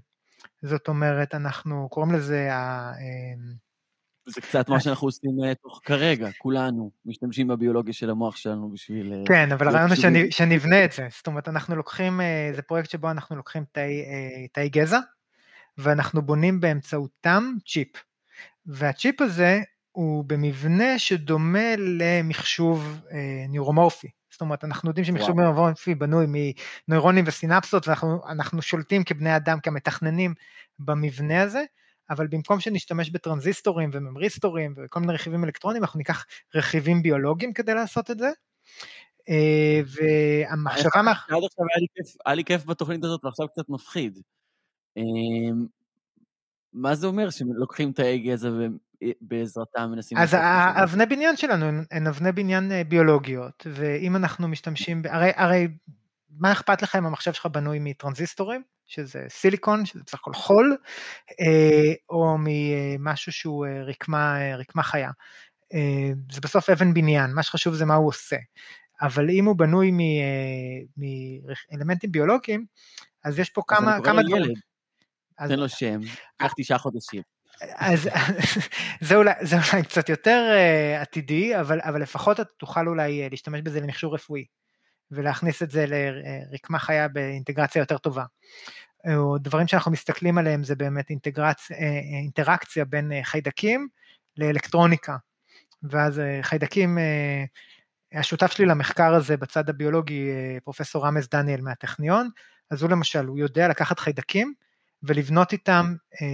זאת 0.63 0.89
אומרת, 0.89 1.35
אנחנו 1.35 1.89
קוראים 1.91 2.13
לזה 2.13 2.49
זה 4.27 4.41
קצת 4.41 4.69
מה 4.69 4.81
שאנחנו 4.81 5.09
עושים 5.09 5.31
תוך 5.63 5.81
כרגע, 5.85 6.29
כולנו 6.39 6.91
משתמשים 7.07 7.49
בביולוגיה 7.49 7.93
של 7.93 8.11
המוח 8.11 8.37
שלנו 8.37 8.71
בשביל... 8.71 9.13
כן, 9.27 9.53
אבל 9.53 9.69
הרעיון 9.69 9.91
הוא 9.91 10.31
שנבנה 10.31 10.85
את 10.85 10.93
זה. 10.93 11.09
זאת 11.17 11.27
אומרת, 11.27 11.49
אנחנו 11.49 11.77
לוקחים, 11.77 12.21
זה 12.55 12.63
פרויקט 12.63 12.91
שבו 12.91 13.11
אנחנו 13.11 13.37
לוקחים 13.37 13.65
תאי 14.53 14.69
גזע, 14.69 14.99
ואנחנו 15.79 16.23
בונים 16.23 16.61
באמצעותם 16.61 17.53
צ'יפ. 17.67 17.89
והצ'יפ 18.67 19.21
הזה 19.21 19.61
הוא 19.93 20.25
במבנה 20.25 20.99
שדומה 20.99 21.77
למחשוב 21.79 23.01
אה, 23.13 23.47
ניורומורפי. 23.49 24.09
זאת 24.31 24.41
אומרת, 24.41 24.65
אנחנו 24.65 24.91
יודעים 24.91 25.05
שמחשוב 25.05 25.41
ניורומורפי 25.41 25.95
בנוי 25.95 26.27
מנוירונים 26.89 27.25
וסינפסות, 27.27 27.89
ואנחנו 27.89 28.63
שולטים 28.63 29.05
כבני 29.05 29.37
אדם, 29.37 29.61
כמתכננים 29.61 30.35
במבנה 30.79 31.43
הזה, 31.43 31.63
אבל 32.11 32.27
במקום 32.27 32.61
שנשתמש 32.61 33.11
בטרנזיסטורים 33.11 33.91
וממריסטורים 33.93 34.75
וכל 34.77 35.01
מיני 35.01 35.13
רכיבים 35.13 35.45
אלקטרוניים, 35.45 35.83
אנחנו 35.83 35.99
ניקח 35.99 36.27
רכיבים 36.55 37.03
ביולוגיים 37.03 37.53
כדי 37.53 37.75
לעשות 37.75 38.11
את 38.11 38.19
זה. 38.19 38.31
אה, 39.29 39.81
והמחשבה... 39.87 41.01
עד 41.37 41.43
עכשיו 41.45 41.67
היה 42.27 42.35
לי 42.35 42.45
כיף 42.45 42.65
בתוכנית 42.65 43.05
הזאת, 43.05 43.25
ועכשיו 43.25 43.49
קצת 43.49 43.69
מפחיד. 43.69 44.19
אמ, 44.97 45.67
מה 46.73 46.95
זה 46.95 47.07
אומר 47.07 47.31
שלוקחים 47.31 47.93
תאי 47.93 48.19
גזע 48.19 48.51
ובעזרתם 48.51 49.91
מנסים... 49.91 50.19
אז 50.19 50.35
האבני 50.35 51.07
בניין 51.07 51.37
שלנו 51.37 51.67
הן 51.91 52.07
אבני 52.07 52.33
בניין 52.33 52.73
אה, 52.73 52.85
ביולוגיות, 52.85 53.67
ואם 53.71 54.17
אנחנו 54.17 54.49
משתמשים, 54.49 55.03
הרי, 55.09 55.31
הרי 55.37 55.69
מה 56.39 56.53
אכפת 56.53 56.83
לך 56.83 56.97
אם 56.97 57.07
המחשב 57.07 57.33
שלך 57.33 57.47
בנוי 57.47 57.79
מטרנזיסטורים, 57.81 58.63
שזה 58.87 59.25
סיליקון, 59.29 59.87
שזה 59.87 60.01
בסך 60.07 60.19
הכל 60.19 60.35
חול, 60.35 60.77
אה, 61.41 61.93
או 62.11 62.37
ממשהו 62.39 63.33
שהוא 63.33 63.67
אה, 63.67 63.83
רקמה, 63.83 64.39
רקמה 64.59 64.83
חיה. 64.83 65.11
זה 66.33 66.41
בסוף 66.43 66.71
אבן 66.71 66.95
בניין, 66.95 67.35
מה 67.35 67.43
שחשוב 67.43 67.75
זה 67.75 67.85
מה 67.85 67.95
הוא 67.95 68.09
עושה. 68.09 68.37
אבל 69.03 69.31
אם 69.31 69.45
הוא 69.45 69.57
בנוי 69.57 69.93
מאלמנטים 70.97 72.13
ביולוגיים, 72.13 72.67
אז 73.25 73.39
יש 73.39 73.51
פה 73.51 73.63
כמה, 73.67 73.99
כמה 74.05 74.23
דברים. 74.23 74.55
תן 75.39 75.59
לו 75.59 75.69
שם, 75.69 76.01
קח 76.37 76.53
תשעה 76.57 76.79
חודשים. 76.79 77.23
אז 77.61 78.09
זה 79.07 79.17
אולי, 79.17 79.33
זה 79.41 79.57
אולי 79.57 79.83
קצת 79.83 80.09
יותר 80.09 80.51
uh, 80.53 81.03
עתידי, 81.03 81.61
אבל, 81.61 81.81
אבל 81.83 82.03
לפחות 82.03 82.41
אתה 82.41 82.51
תוכל 82.59 82.89
אולי 82.89 83.27
uh, 83.27 83.31
להשתמש 83.31 83.61
בזה 83.61 83.81
למכשור 83.81 84.15
רפואי, 84.15 84.45
ולהכניס 85.11 85.63
את 85.63 85.71
זה 85.71 85.85
לרקמה 85.89 86.79
חיה 86.79 87.09
באינטגרציה 87.09 87.81
יותר 87.81 87.99
טובה. 87.99 88.25
או 89.17 89.39
דברים 89.39 89.67
שאנחנו 89.67 89.91
מסתכלים 89.91 90.39
עליהם 90.39 90.65
זה 90.65 90.75
באמת 90.75 91.11
אינטגרצ... 91.11 91.71
אינטראקציה 92.13 92.85
בין 92.85 93.13
חיידקים 93.23 93.89
לאלקטרוניקה. 94.37 95.17
ואז 95.83 96.21
חיידקים, 96.43 96.99
השותף 98.13 98.53
שלי 98.53 98.67
למחקר 98.67 99.15
הזה 99.15 99.37
בצד 99.37 99.69
הביולוגי, 99.69 100.31
פרופסור 100.65 101.07
רמז 101.07 101.29
דניאל 101.29 101.61
מהטכניון, 101.61 102.29
אז 102.71 102.83
הוא 102.83 102.91
למשל, 102.91 103.27
הוא 103.27 103.39
יודע 103.39 103.69
לקחת 103.69 103.99
חיידקים 103.99 104.55
ולבנות 105.07 105.53
איתם 105.53 105.95
אה, 106.23 106.27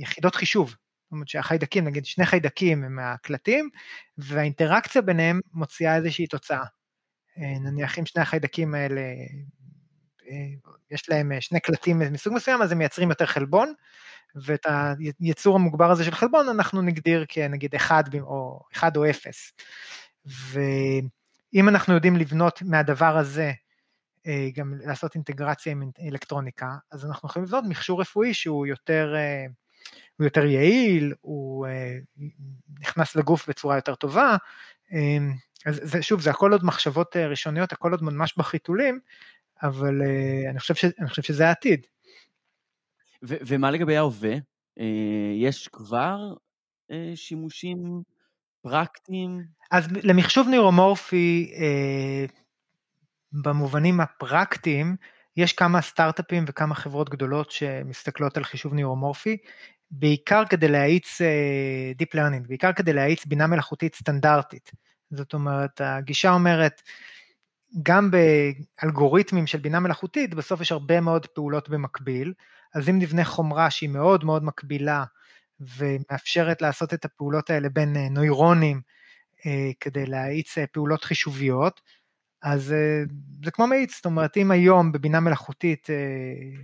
יחידות 0.00 0.34
חישוב. 0.34 0.68
זאת 0.70 1.12
אומרת 1.12 1.28
שהחיידקים, 1.28 1.84
נגיד 1.84 2.06
שני 2.06 2.26
חיידקים 2.26 2.84
הם 2.84 2.96
מהקלטים, 2.96 3.68
והאינטראקציה 4.18 5.02
ביניהם 5.02 5.40
מוציאה 5.52 5.96
איזושהי 5.96 6.26
תוצאה. 6.26 6.64
אה, 7.38 7.58
נניח 7.58 7.98
אם 7.98 8.06
שני 8.06 8.22
החיידקים 8.22 8.74
האלה, 8.74 9.00
אה, 10.30 10.70
יש 10.90 11.08
להם 11.08 11.32
שני 11.40 11.60
קלטים 11.60 11.98
מסוג 11.98 12.34
מסוים, 12.34 12.62
אז 12.62 12.72
הם 12.72 12.78
מייצרים 12.78 13.10
יותר 13.10 13.26
חלבון, 13.26 13.72
ואת 14.44 14.66
היצור 15.20 15.56
המוגבר 15.56 15.90
הזה 15.90 16.04
של 16.04 16.14
חלבון 16.14 16.48
אנחנו 16.48 16.82
נגדיר 16.82 17.24
כנגיד 17.28 17.74
אחד 17.74 18.04
או, 18.20 18.60
אחד 18.72 18.96
או 18.96 19.10
אפס. 19.10 19.52
ואם 20.26 21.68
אנחנו 21.68 21.94
יודעים 21.94 22.16
לבנות 22.16 22.62
מהדבר 22.62 23.16
הזה 23.16 23.52
גם 24.54 24.74
לעשות 24.84 25.14
אינטגרציה 25.14 25.72
עם 25.72 25.90
אלקטרוניקה, 26.00 26.76
אז 26.90 27.04
אנחנו 27.04 27.28
יכולים 27.28 27.46
לבנות 27.46 27.64
מכשור 27.68 28.00
רפואי 28.00 28.34
שהוא 28.34 28.66
יותר, 28.66 29.14
אה, 29.16 29.46
הוא 30.16 30.24
יותר 30.24 30.44
יעיל, 30.44 31.14
הוא 31.20 31.66
אה, 31.66 31.98
נכנס 32.80 33.16
לגוף 33.16 33.48
בצורה 33.48 33.76
יותר 33.76 33.94
טובה, 33.94 34.36
אז 35.66 35.80
זה, 35.82 36.02
שוב, 36.02 36.20
זה 36.20 36.30
הכל 36.30 36.52
עוד 36.52 36.64
מחשבות 36.64 37.16
ראשוניות, 37.16 37.72
הכל 37.72 37.90
עוד 37.90 38.02
ממש 38.02 38.34
בחיתולים, 38.36 39.00
אבל 39.62 40.02
אני 40.50 40.60
חושב, 40.60 40.74
ש, 40.74 40.84
אני 40.84 41.08
חושב 41.08 41.22
שזה 41.22 41.46
העתיד. 41.48 41.86
ו- 43.22 43.36
ומה 43.46 43.70
לגבי 43.70 43.96
ההווה? 43.96 44.34
יש 45.34 45.68
כבר 45.68 46.18
שימושים 47.14 48.02
פרקטיים? 48.62 49.44
אז 49.70 49.88
למחשוב 49.92 50.48
נירומורפי, 50.48 51.52
במובנים 53.32 54.00
הפרקטיים, 54.00 54.96
יש 55.36 55.52
כמה 55.52 55.80
סטארט-אפים 55.80 56.44
וכמה 56.48 56.74
חברות 56.74 57.10
גדולות 57.10 57.50
שמסתכלות 57.50 58.36
על 58.36 58.44
חישוב 58.44 58.74
ניורומורפי, 58.74 59.36
בעיקר 59.90 60.42
כדי 60.50 60.68
להאיץ 60.68 61.20
uh, 61.20 62.02
Deep 62.02 62.16
Learning, 62.16 62.48
בעיקר 62.48 62.72
כדי 62.72 62.92
להאיץ 62.92 63.26
בינה 63.26 63.46
מלאכותית 63.46 63.94
סטנדרטית. 63.94 64.70
זאת 65.10 65.34
אומרת, 65.34 65.80
הגישה 65.80 66.32
אומרת, 66.32 66.82
גם 67.82 68.10
באלגוריתמים 68.10 69.46
של 69.46 69.58
בינה 69.58 69.80
מלאכותית, 69.80 70.34
בסוף 70.34 70.60
יש 70.60 70.72
הרבה 70.72 71.00
מאוד 71.00 71.26
פעולות 71.26 71.68
במקביל, 71.68 72.32
אז 72.74 72.88
אם 72.88 72.98
נבנה 72.98 73.24
חומרה 73.24 73.70
שהיא 73.70 73.90
מאוד 73.90 74.24
מאוד 74.24 74.44
מקבילה 74.44 75.04
ומאפשרת 75.60 76.62
לעשות 76.62 76.94
את 76.94 77.04
הפעולות 77.04 77.50
האלה 77.50 77.68
בין 77.68 77.96
אה, 77.96 78.08
נוירונים 78.08 78.80
אה, 79.46 79.70
כדי 79.80 80.06
להאיץ 80.06 80.54
פעולות 80.72 81.04
חישוביות, 81.04 81.80
אז 82.42 82.72
אה, 82.72 83.02
זה 83.44 83.50
כמו 83.50 83.66
מאיץ, 83.66 83.96
זאת 83.96 84.04
אומרת 84.04 84.36
אם 84.36 84.50
היום 84.50 84.92
בבינה 84.92 85.20
מלאכותית 85.20 85.90
אה, 85.90 85.94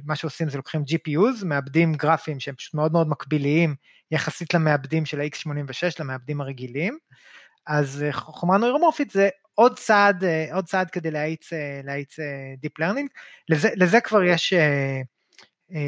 מה 0.04 0.16
שעושים 0.16 0.48
זה 0.48 0.56
לוקחים 0.56 0.82
GPUs, 0.82 1.44
מאבדים 1.44 1.94
גרפים 1.94 2.40
שהם 2.40 2.54
פשוט 2.54 2.74
מאוד 2.74 2.92
מאוד 2.92 3.08
מקביליים 3.08 3.74
יחסית 4.10 4.54
למאבדים 4.54 5.06
של 5.06 5.20
ה-X86, 5.20 6.00
למאבדים 6.00 6.40
הרגילים, 6.40 6.98
אז 7.66 8.02
אה, 8.02 8.12
חומרה 8.12 8.58
נוירומורפית 8.58 9.10
זה 9.10 9.28
עוד 9.54 9.78
צעד, 9.78 10.24
עוד 10.52 10.64
צעד 10.64 10.90
כדי 10.90 11.10
להאיץ, 11.10 11.50
Deep 12.64 12.82
Learning, 12.82 13.08
לזה, 13.48 13.68
לזה 13.76 14.00
כבר 14.00 14.22
יש 14.22 14.54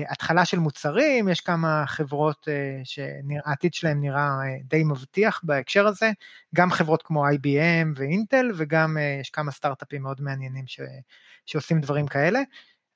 התחלה 0.08 0.44
של 0.44 0.58
מוצרים, 0.58 1.28
יש 1.28 1.40
כמה 1.40 1.84
חברות 1.86 2.48
אה, 2.48 2.80
שהעתיד 2.84 3.74
שלהם 3.74 4.00
נראה 4.00 4.20
אה, 4.20 4.56
די 4.64 4.84
מבטיח 4.84 5.40
בהקשר 5.44 5.86
הזה, 5.86 6.10
גם 6.54 6.70
חברות 6.70 7.02
כמו 7.02 7.28
IBM 7.28 7.86
ואינטל 7.96 8.50
וגם 8.56 8.96
יש 9.20 9.30
כמה 9.30 9.52
סטארט-אפים 9.52 10.02
מאוד 10.02 10.20
מעניינים 10.20 10.66
ש, 10.66 10.80
שעושים 11.46 11.80
דברים 11.80 12.06
כאלה, 12.06 12.40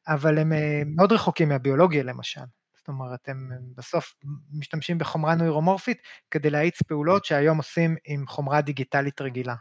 אבל 0.08 0.38
הם 0.38 0.52
מאוד 0.86 1.12
רחוקים 1.12 1.48
מהביולוגיה 1.48 2.02
למשל. 2.02 2.40
זאת 2.76 2.88
אומרת, 2.88 3.28
הם 3.28 3.50
בסוף 3.76 4.14
משתמשים 4.52 4.98
בחומרה 4.98 5.34
נוירומורפית 5.34 5.98
כדי 6.30 6.50
להאיץ 6.50 6.82
פעולות 6.82 7.24
שהיום 7.24 7.58
עושים 7.58 7.96
עם 8.04 8.26
חומרה 8.26 8.60
דיגיטלית 8.60 9.20
רגילה. 9.20 9.54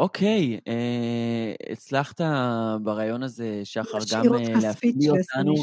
אוקיי, 0.00 0.60
אה, 0.68 1.54
הצלחת 1.72 2.20
ברעיון 2.82 3.22
הזה, 3.22 3.60
שחר, 3.64 3.98
גם 4.12 4.34
אה, 4.34 4.38
להפליא 4.62 5.10
אותנו. 5.10 5.54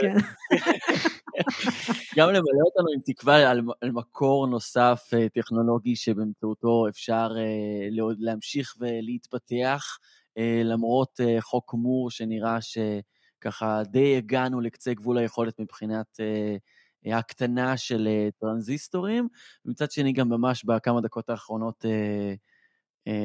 כן. 0.00 0.16
גם 2.16 2.28
למלא 2.28 2.62
אותנו 2.64 2.86
עם 2.94 3.00
תקווה 3.04 3.50
על, 3.50 3.60
על 3.80 3.90
מקור 3.90 4.46
נוסף 4.46 5.10
אה, 5.14 5.28
טכנולוגי 5.28 5.96
שבאמצעותו 5.96 6.88
אפשר 6.88 7.28
אה, 7.38 7.88
להמשיך 8.18 8.74
ולהתפתח, 8.78 9.98
אה, 10.38 10.62
למרות 10.64 11.20
אה, 11.20 11.36
חוק 11.40 11.74
מור 11.74 12.10
שנראה 12.10 12.58
שככה 12.60 13.82
די 13.84 14.16
הגענו 14.16 14.60
לקצה 14.60 14.94
גבול 14.94 15.18
היכולת 15.18 15.60
מבחינת 15.60 16.20
אה, 16.20 17.18
הקטנה 17.18 17.76
של 17.76 18.08
אה, 18.10 18.28
טרנזיסטורים. 18.40 19.28
ומצד 19.64 19.90
שני, 19.90 20.12
גם 20.12 20.28
ממש 20.28 20.64
בכמה 20.64 21.00
דקות 21.00 21.30
האחרונות, 21.30 21.84
אה, 21.84 22.34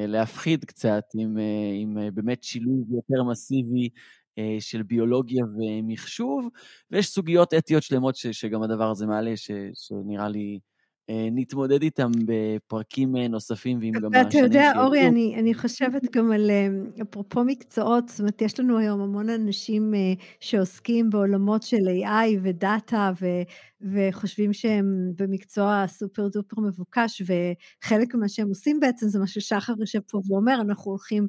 להפחיד 0.07 0.65
קצת 0.65 1.03
עם, 1.15 1.37
עם 1.81 1.97
באמת 2.13 2.43
שילוב 2.43 2.87
יותר 2.91 3.23
מסיבי 3.23 3.89
של 4.59 4.83
ביולוגיה 4.83 5.45
ומחשוב, 5.45 6.49
ויש 6.91 7.07
סוגיות 7.07 7.53
אתיות 7.53 7.83
שלמות 7.83 8.15
ש, 8.15 8.27
שגם 8.27 8.63
הדבר 8.63 8.91
הזה 8.91 9.05
מעלה, 9.05 9.37
ש, 9.37 9.51
שנראה 9.73 10.29
לי 10.29 10.59
אה, 10.63 10.70
נתמודד 11.31 11.81
איתם 11.81 12.11
בפרקים 12.25 13.15
אה, 13.15 13.27
נוספים 13.27 13.79
ועם 13.81 13.91
גם 13.91 14.13
השנים 14.13 14.31
שיצאו. 14.31 14.45
אתה 14.45 14.47
יודע, 14.47 14.71
אורי, 14.77 15.07
אני, 15.07 15.35
אני 15.39 15.53
חושבת 15.53 16.15
גם 16.15 16.31
על, 16.31 16.49
אה, 16.49 16.67
אפרופו 17.01 17.43
מקצועות, 17.43 18.09
זאת 18.09 18.19
אומרת, 18.19 18.41
יש 18.41 18.59
לנו 18.59 18.77
היום 18.77 19.01
המון 19.01 19.29
אנשים 19.29 19.93
שעוסקים 20.39 21.09
בעולמות 21.09 21.63
של 21.63 21.77
AI 21.77 22.39
ודאטה, 22.43 23.11
ו, 23.21 23.25
וחושבים 23.81 24.53
שהם 24.53 24.85
במקצוע 25.17 25.83
סופר 25.87 26.27
דופר 26.27 26.61
מבוקש, 26.61 27.21
וחלק 27.21 28.15
ממה 28.15 28.29
שהם 28.29 28.47
עושים 28.47 28.79
בעצם 28.79 29.07
זה 29.07 29.19
מה 29.19 29.27
ששחר 29.27 29.73
יושב 29.79 29.99
פה 29.99 30.21
ואומר, 30.27 30.61
אנחנו 30.61 30.91
הולכים 30.91 31.27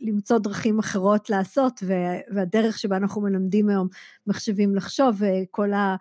למצוא 0.00 0.38
דרכים 0.38 0.78
אחרות 0.78 1.30
לעשות, 1.30 1.82
והדרך 2.34 2.78
שבה 2.78 2.96
אנחנו 2.96 3.22
מלמדים 3.22 3.68
היום 3.68 3.88
מחשבים 4.26 4.74
לחשוב, 4.74 5.22
וכל 5.22 5.72
ה... 5.72 5.96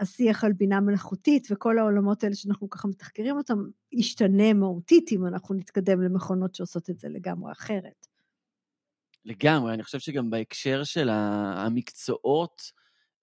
השיח 0.00 0.44
על 0.44 0.52
בינה 0.52 0.80
מלאכותית 0.80 1.48
וכל 1.50 1.78
העולמות 1.78 2.24
האלה 2.24 2.34
שאנחנו 2.34 2.70
ככה 2.70 2.88
מתחקרים 2.88 3.36
אותם, 3.36 3.58
ישתנה 3.92 4.52
מהותית 4.52 5.12
אם 5.12 5.26
אנחנו 5.26 5.54
נתקדם 5.54 6.02
למכונות 6.02 6.54
שעושות 6.54 6.90
את 6.90 6.98
זה 6.98 7.08
לגמרי 7.08 7.52
אחרת. 7.52 8.06
לגמרי, 9.24 9.74
אני 9.74 9.82
חושב 9.82 9.98
שגם 9.98 10.30
בהקשר 10.30 10.84
של 10.84 11.08
המקצועות 11.12 12.72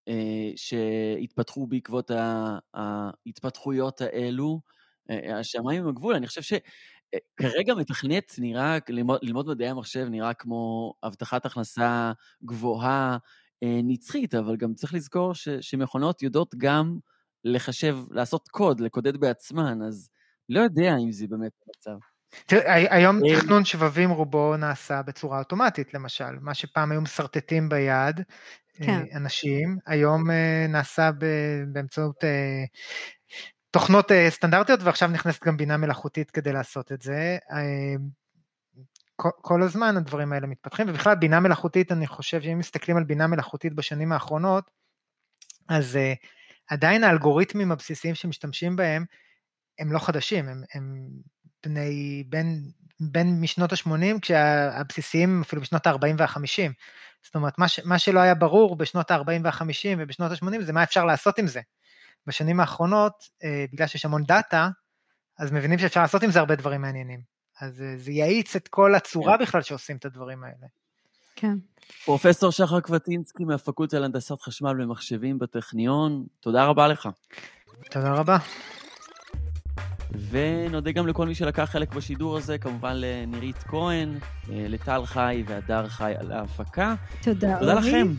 אה, 0.08 0.52
שהתפתחו 0.56 1.68
בעקבות 1.68 2.12
ההתפתחויות 2.74 4.02
האלו, 4.02 4.62
אה, 5.10 5.40
השמיים 5.40 5.84
הם 5.84 5.90
הגבול, 5.90 6.16
אני 6.16 6.28
חושב 6.28 6.42
שכרגע 6.42 7.74
אה, 7.74 7.80
מתכנת 7.80 8.36
נראה, 8.38 8.78
ללמוד, 8.90 9.20
ללמוד 9.22 9.48
מדעי 9.48 9.70
המחשב 9.70 10.08
נראה 10.10 10.34
כמו 10.34 10.94
הבטחת 11.04 11.46
הכנסה 11.46 12.12
גבוהה, 12.44 13.18
נצחית, 13.64 14.36
אבל 14.36 14.56
גם 14.56 14.74
צריך 14.74 14.94
לזכור 14.94 15.36
ש, 15.36 15.50
שמכונות 15.50 16.22
יודעות 16.22 16.56
גם 16.58 16.98
לחשב, 17.44 17.98
לעשות 18.12 18.48
קוד, 18.48 18.80
לקודד 18.80 19.18
בעצמן, 19.18 19.82
אז 19.82 20.10
לא 20.50 20.60
יודע 20.60 20.96
אם 21.04 21.12
זה 21.12 21.28
באמת 21.30 21.52
המצב. 21.68 22.00
תראה, 22.46 22.96
היום 22.96 23.26
אה, 23.26 23.36
תכנון 23.36 23.66
שבבים 23.66 24.10
רובו 24.10 24.58
נעשה 24.58 25.02
בצורה 25.02 25.40
אוטומטית, 25.40 25.94
למשל. 25.94 26.40
מה 26.42 26.54
שפעם 26.54 26.92
היו 26.92 27.02
משרטטים 27.02 27.70
ביד, 27.70 28.20
אה, 28.20 28.86
כן. 28.86 29.04
אנשים, 29.16 29.78
היום 29.86 30.24
נעשה 30.70 31.10
באמצעות 31.74 32.24
תוכנות 33.72 34.12
סטנדרטיות, 34.30 34.80
ועכשיו 34.84 35.10
נכנסת 35.10 35.44
גם 35.44 35.58
בינה 35.58 35.78
מלאכותית 35.78 36.32
כדי 36.32 36.54
לעשות 36.54 36.92
את 36.92 37.02
זה. 37.02 37.38
כל, 39.18 39.64
הזמן 39.64 39.98
הדברים 39.98 40.34
האלה 40.34 40.48
מתפתחים, 40.48 40.90
ובכלל 40.90 41.16
בינה 41.16 41.40
מלאכותית, 41.40 41.92
אני 41.92 42.08
חושב 42.08 42.42
שאם 42.42 42.60
מסתכלים 42.60 42.98
על 42.98 43.04
בינה 43.04 43.28
מלאכותית 43.28 43.74
בשנים 43.74 44.12
האחרונות, 44.12 44.72
אז 45.70 45.96
uh, 45.96 46.26
עדיין 46.68 47.04
האלגוריתמים 47.04 47.72
הבסיסיים 47.72 48.16
שמשתמשים 48.16 48.76
בהם, 48.76 49.06
הם 49.80 49.92
לא 49.92 50.00
חדשים, 50.00 50.50
הם, 50.50 50.64
הם 50.74 51.10
בני, 51.66 52.24
בין, 52.30 52.72
בין 53.00 53.42
משנות 53.42 53.74
ה-80, 53.74 54.20
כשהבסיסיים 54.22 55.42
אפילו 55.42 55.62
בשנות 55.62 55.88
ה-40 55.88 56.16
וה-50. 56.18 56.72
זאת 57.24 57.36
אומרת, 57.36 57.58
מה, 57.58 57.68
ש, 57.68 57.80
מה 57.86 58.00
שלא 58.00 58.20
היה 58.20 58.36
ברור 58.36 58.76
בשנות 58.76 59.12
ה-40 59.12 59.42
וה-50 59.44 59.98
ובשנות 59.98 60.32
ה-80 60.32 60.62
זה 60.62 60.74
מה 60.74 60.84
אפשר 60.84 61.06
לעשות 61.06 61.40
עם 61.40 61.48
זה. 61.48 61.62
בשנים 62.28 62.60
האחרונות, 62.60 63.14
אה, 63.44 63.66
בגלל 63.72 63.88
שיש 63.88 64.06
המון 64.06 64.24
דאטה, 64.24 64.70
אז 65.40 65.52
מבינים 65.52 65.80
שאפשר 65.80 66.02
לעשות 66.02 66.24
עם 66.24 66.32
זה 66.32 66.40
הרבה 66.40 66.56
דברים 66.56 66.82
מעניינים. 66.82 67.37
אז 67.62 67.82
אה, 67.82 67.98
זה 67.98 68.12
יאיץ 68.12 68.56
את 68.56 68.68
כל 68.68 68.96
הצורה 68.96 69.38
כן. 69.38 69.44
בכלל 69.44 69.62
שעושים 69.62 69.98
את 69.98 70.06
הדברים 70.06 70.44
האלה. 70.44 70.68
כן. 71.36 71.58
פרופסור 72.06 72.52
שחר 72.52 72.80
קבטינסקי 72.80 73.44
מהפקולטה 73.44 74.00
להנדסת 74.00 74.42
חשמל 74.42 74.82
ומחשבים 74.82 75.40
בטכניון, 75.40 76.26
תודה 76.40 76.66
רבה 76.66 76.88
לך. 76.88 77.10
תודה 77.92 78.14
רבה. 78.14 78.38
ונודה 80.30 80.92
גם 80.92 81.08
לכל 81.08 81.28
מי 81.28 81.36
שלקח 81.36 81.64
חלק 81.64 81.94
בשידור 81.94 82.38
הזה, 82.38 82.58
כמובן 82.58 82.94
לנירית 82.96 83.58
כהן, 83.58 84.18
אה, 84.50 84.66
לטל 84.70 85.06
חי 85.06 85.44
והדר 85.48 85.88
חי 85.88 86.14
על 86.20 86.32
ההפקה. 86.32 86.96
תודה, 87.22 87.48
אורי. 87.48 87.60
תודה 87.60 87.74
לכם. 87.74 88.14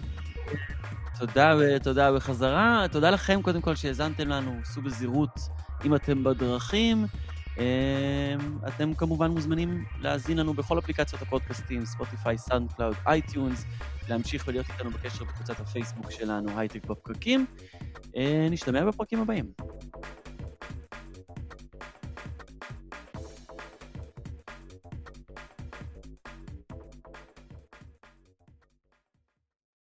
תודה 1.19 1.55
ותודה 1.59 2.13
בחזרה. 2.13 2.87
תודה 2.93 3.11
לכם, 3.11 3.43
קודם 3.43 3.61
כל, 3.61 3.75
שהאזנתם 3.75 4.29
לנו. 4.29 4.61
סעו 4.65 4.83
בזהירות 4.83 5.41
אם 5.85 5.95
אתם 5.95 6.25
בדרכים. 6.25 7.07
אמ, 7.59 8.59
אתם 8.69 8.95
כמובן 8.95 9.31
מוזמנים 9.31 9.85
להאזין 10.01 10.39
לנו 10.39 10.55
בכל 10.55 10.79
אפליקציות 10.79 11.23
הפודקאסטים, 11.23 11.85
ספוטיפיי, 11.85 12.39
SoundCloud, 12.39 12.95
iTunes, 13.07 13.65
להמשיך 14.09 14.45
ולהיות 14.49 14.67
איתנו 14.71 14.91
בקשר 14.91 15.25
בקבוצת 15.25 15.61
הפייסבוק 15.61 16.11
שלנו, 16.11 16.59
הייטק 16.59 16.87
בפקקים. 16.87 17.47
אה, 18.17 18.49
נשתמע 18.51 18.85
בפרקים 18.85 19.21
הבאים. 19.21 19.45